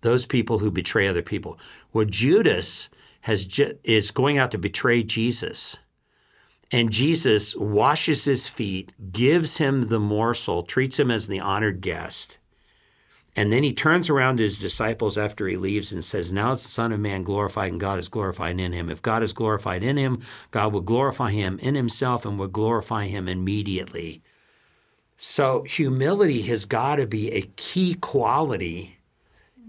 [0.00, 1.58] Those people who betray other people.
[1.92, 2.88] Well, Judas
[3.22, 3.46] has
[3.84, 5.78] is going out to betray Jesus,
[6.70, 12.38] and Jesus washes his feet, gives him the morsel, treats him as the honored guest.
[13.36, 16.62] And then he turns around to his disciples after he leaves and says, Now is
[16.62, 18.90] the Son of Man glorified, and God is glorified in him.
[18.90, 20.20] If God is glorified in him,
[20.50, 24.23] God will glorify him in himself and will glorify him immediately.
[25.16, 28.98] So humility has got to be a key quality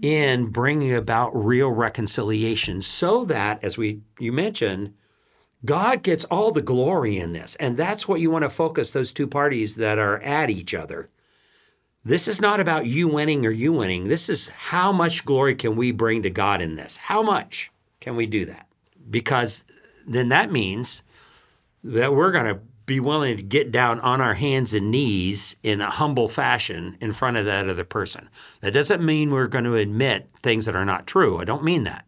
[0.02, 4.92] in bringing about real reconciliation so that as we you mentioned
[5.64, 9.10] God gets all the glory in this and that's what you want to focus those
[9.10, 11.08] two parties that are at each other.
[12.04, 14.06] This is not about you winning or you winning.
[14.06, 16.96] This is how much glory can we bring to God in this?
[16.96, 18.68] How much can we do that?
[19.10, 19.64] Because
[20.06, 21.02] then that means
[21.82, 25.80] that we're going to be willing to get down on our hands and knees in
[25.80, 28.30] a humble fashion in front of that other person.
[28.60, 31.38] That doesn't mean we're going to admit things that are not true.
[31.38, 32.06] I don't mean that.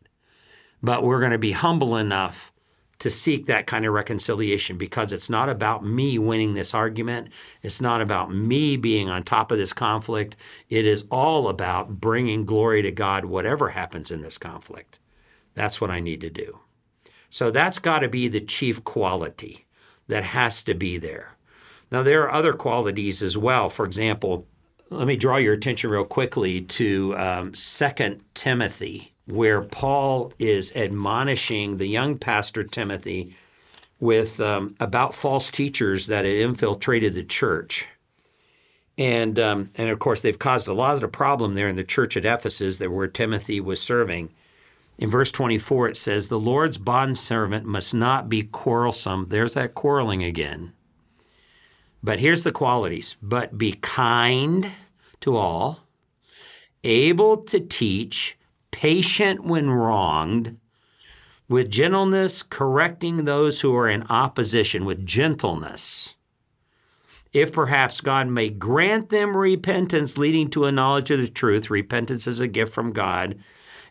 [0.80, 2.52] But we're going to be humble enough
[3.00, 7.28] to seek that kind of reconciliation because it's not about me winning this argument.
[7.62, 10.36] It's not about me being on top of this conflict.
[10.68, 14.98] It is all about bringing glory to God, whatever happens in this conflict.
[15.54, 16.60] That's what I need to do.
[17.30, 19.66] So that's got to be the chief quality
[20.08, 21.36] that has to be there.
[21.90, 23.70] Now, there are other qualities as well.
[23.70, 24.46] For example,
[24.90, 31.76] let me draw your attention real quickly to um, 2 Timothy, where Paul is admonishing
[31.76, 33.34] the young pastor Timothy
[34.00, 37.86] with um, about false teachers that had infiltrated the church.
[38.96, 42.16] And, um, and of course, they've caused a lot of problem there in the church
[42.16, 44.30] at Ephesus, that where Timothy was serving.
[44.98, 49.26] In verse 24, it says, The Lord's bondservant must not be quarrelsome.
[49.28, 50.72] There's that quarreling again.
[52.02, 54.70] But here's the qualities but be kind
[55.20, 55.86] to all,
[56.82, 58.36] able to teach,
[58.70, 60.56] patient when wronged,
[61.48, 66.14] with gentleness, correcting those who are in opposition, with gentleness.
[67.32, 72.26] If perhaps God may grant them repentance leading to a knowledge of the truth, repentance
[72.26, 73.38] is a gift from God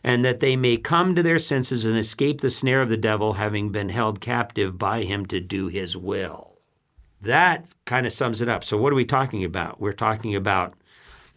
[0.04, 3.34] and that they may come to their senses and escape the snare of the devil,
[3.34, 6.58] having been held captive by him to do his will.
[7.20, 8.62] That kind of sums it up.
[8.64, 9.80] So, what are we talking about?
[9.80, 10.74] We're talking about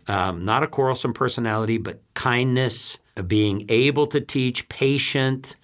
[0.08, 2.98] um, not a quarrelsome personality, but kindness,
[3.28, 5.56] being able to teach, patient,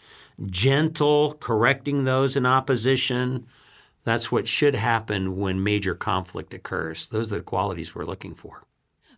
[0.47, 3.45] gentle, correcting those in opposition.
[4.03, 7.07] That's what should happen when major conflict occurs.
[7.07, 8.63] Those are the qualities we're looking for.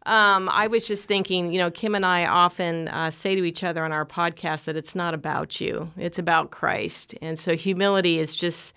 [0.06, 3.64] Um, I was just thinking, you know, Kim and I often uh, say to each
[3.64, 7.16] other on our podcast that it's not about you, it's about Christ.
[7.22, 8.74] And so humility is just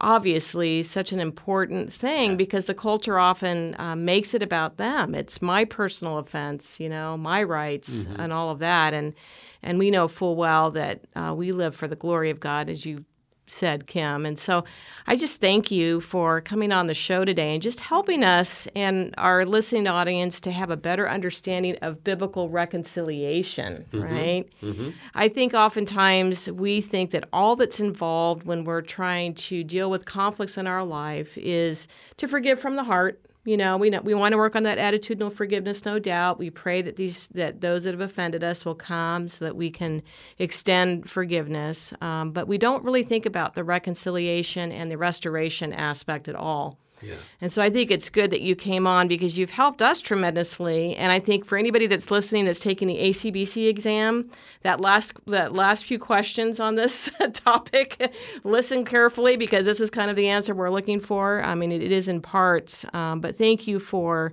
[0.00, 5.14] obviously such an important thing because the culture often uh, makes it about them.
[5.14, 8.20] It's my personal offense, you know, my rights mm-hmm.
[8.20, 8.94] and all of that.
[8.94, 9.14] And
[9.62, 12.86] and we know full well that uh, we live for the glory of God, as
[12.86, 13.04] you
[13.50, 14.24] said Kim.
[14.24, 14.64] And so
[15.06, 19.14] I just thank you for coming on the show today and just helping us and
[19.18, 24.02] our listening audience to have a better understanding of biblical reconciliation, mm-hmm.
[24.02, 24.48] right?
[24.62, 24.90] Mm-hmm.
[25.14, 30.04] I think oftentimes we think that all that's involved when we're trying to deal with
[30.04, 31.88] conflicts in our life is
[32.18, 34.76] to forgive from the heart you know, we know, we want to work on that
[34.76, 36.38] attitudinal forgiveness, no doubt.
[36.38, 39.70] We pray that these that those that have offended us will come so that we
[39.70, 40.02] can
[40.38, 41.94] extend forgiveness.
[42.02, 46.78] Um, but we don't really think about the reconciliation and the restoration aspect at all.
[47.02, 47.14] Yeah.
[47.40, 50.96] And so I think it's good that you came on because you've helped us tremendously.
[50.96, 54.30] And I think for anybody that's listening that's taking the ACBC exam,
[54.62, 58.12] that last that last few questions on this topic,
[58.44, 61.42] listen carefully because this is kind of the answer we're looking for.
[61.42, 64.32] I mean, it, it is in parts, um, but thank you for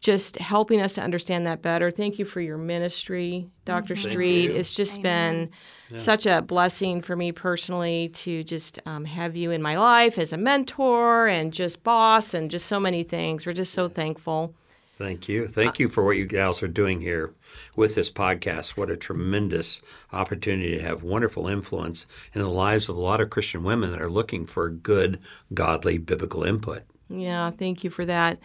[0.00, 1.90] just helping us to understand that better.
[1.90, 3.94] Thank you for your ministry, Dr.
[3.94, 4.10] Mm-hmm.
[4.10, 4.50] Street.
[4.50, 5.44] It's just Amen.
[5.44, 5.50] been
[5.92, 5.98] yeah.
[5.98, 10.32] such a blessing for me personally to just um, have you in my life as
[10.32, 13.46] a mentor and just boss and just so many things.
[13.46, 14.54] We're just so thankful.
[14.98, 15.48] Thank you.
[15.48, 17.34] Thank you for what you gals are doing here
[17.74, 18.76] with this podcast.
[18.76, 19.82] What a tremendous
[20.12, 24.00] opportunity to have wonderful influence in the lives of a lot of Christian women that
[24.00, 25.18] are looking for good,
[25.52, 26.82] godly, biblical input.
[27.14, 28.38] Yeah, thank you for that.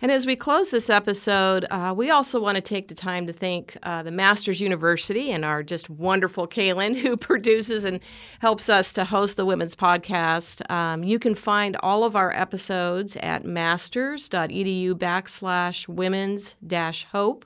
[0.00, 3.32] And as we close this episode, uh, we also want to take the time to
[3.32, 7.98] thank uh, the Master's University and our just wonderful Kaylin, who produces and
[8.38, 10.68] helps us to host the Women's Podcast.
[10.70, 17.44] Um, you can find all of our episodes at masters.edu backslash women's dash hope.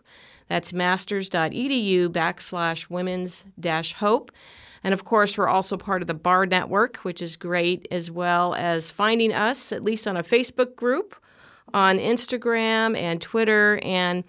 [0.49, 4.31] That's masters.edu backslash women's dash hope.
[4.87, 8.55] And of course, we're also part of the BAR Network, which is great, as well
[8.55, 11.17] as finding us, at least on a Facebook group,
[11.75, 13.81] on Instagram and Twitter.
[13.83, 14.23] And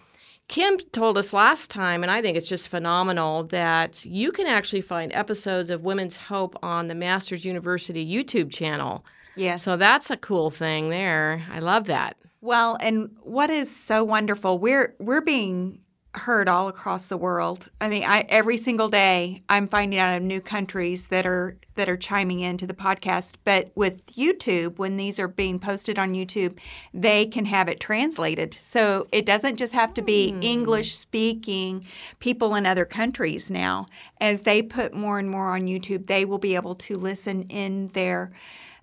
[0.47, 4.81] Kim told us last time, and I think it's just phenomenal, that you can actually
[4.81, 9.05] find episodes of Women's Hope on the Master's University YouTube channel.
[9.35, 9.61] Yes.
[9.61, 11.45] So that's a cool thing there.
[11.51, 12.17] I love that.
[12.41, 15.81] Well, and what is so wonderful, we're we're being
[16.17, 17.69] heard all across the world.
[17.79, 21.87] I mean, I, every single day I'm finding out of new countries that are that
[21.87, 23.35] are chiming into the podcast.
[23.43, 26.57] But with YouTube, when these are being posted on YouTube,
[26.93, 28.53] they can have it translated.
[28.53, 30.43] So it doesn't just have to be mm.
[30.43, 31.85] English speaking
[32.19, 33.85] people in other countries now.
[34.19, 37.89] As they put more and more on YouTube, they will be able to listen in
[37.89, 38.31] their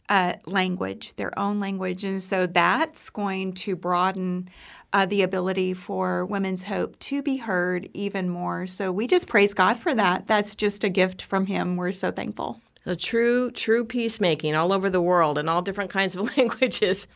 [0.08, 2.04] uh, language, their own language.
[2.04, 4.48] And so that's going to broaden
[4.94, 8.66] uh, the ability for Women's Hope to be heard even more.
[8.68, 10.28] So we just praise God for that.
[10.28, 11.76] That's just a gift from Him.
[11.76, 12.60] We're so thankful.
[12.86, 17.08] A true, true peacemaking all over the world in all different kinds of languages.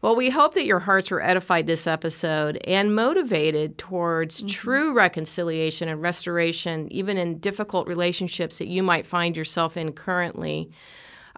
[0.00, 4.48] Well, we hope that your hearts were edified this episode and motivated towards mm-hmm.
[4.48, 10.70] true reconciliation and restoration, even in difficult relationships that you might find yourself in currently.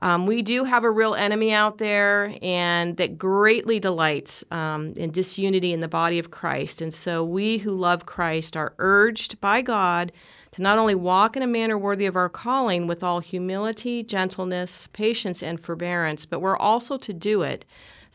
[0.03, 5.11] Um, we do have a real enemy out there, and that greatly delights um, in
[5.11, 6.83] disunity in the body of Christ.
[6.83, 10.13] And so we who love Christ are urged by God
[10.53, 14.89] to not only walk in a manner worthy of our calling with all humility, gentleness,
[14.93, 17.65] patience, and forbearance, but we're also to do it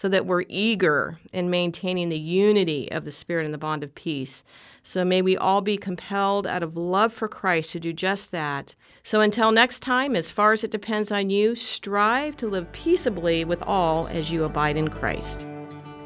[0.02, 3.94] so that we're eager in maintaining the unity of the Spirit and the bond of
[3.94, 4.44] peace.
[4.82, 8.74] So may we all be compelled out of love for Christ to do just that.
[9.04, 13.46] So until next time, as far as it depends on you, strive to live peaceably
[13.46, 15.46] with all as you abide in Christ.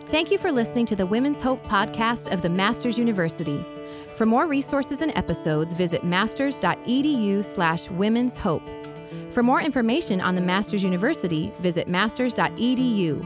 [0.07, 3.65] Thank you for listening to the Women's Hope podcast of the Master's University.
[4.17, 8.67] For more resources and episodes, visit masters.edu slash women's hope.
[9.31, 13.25] For more information on the Master's University, visit masters.edu.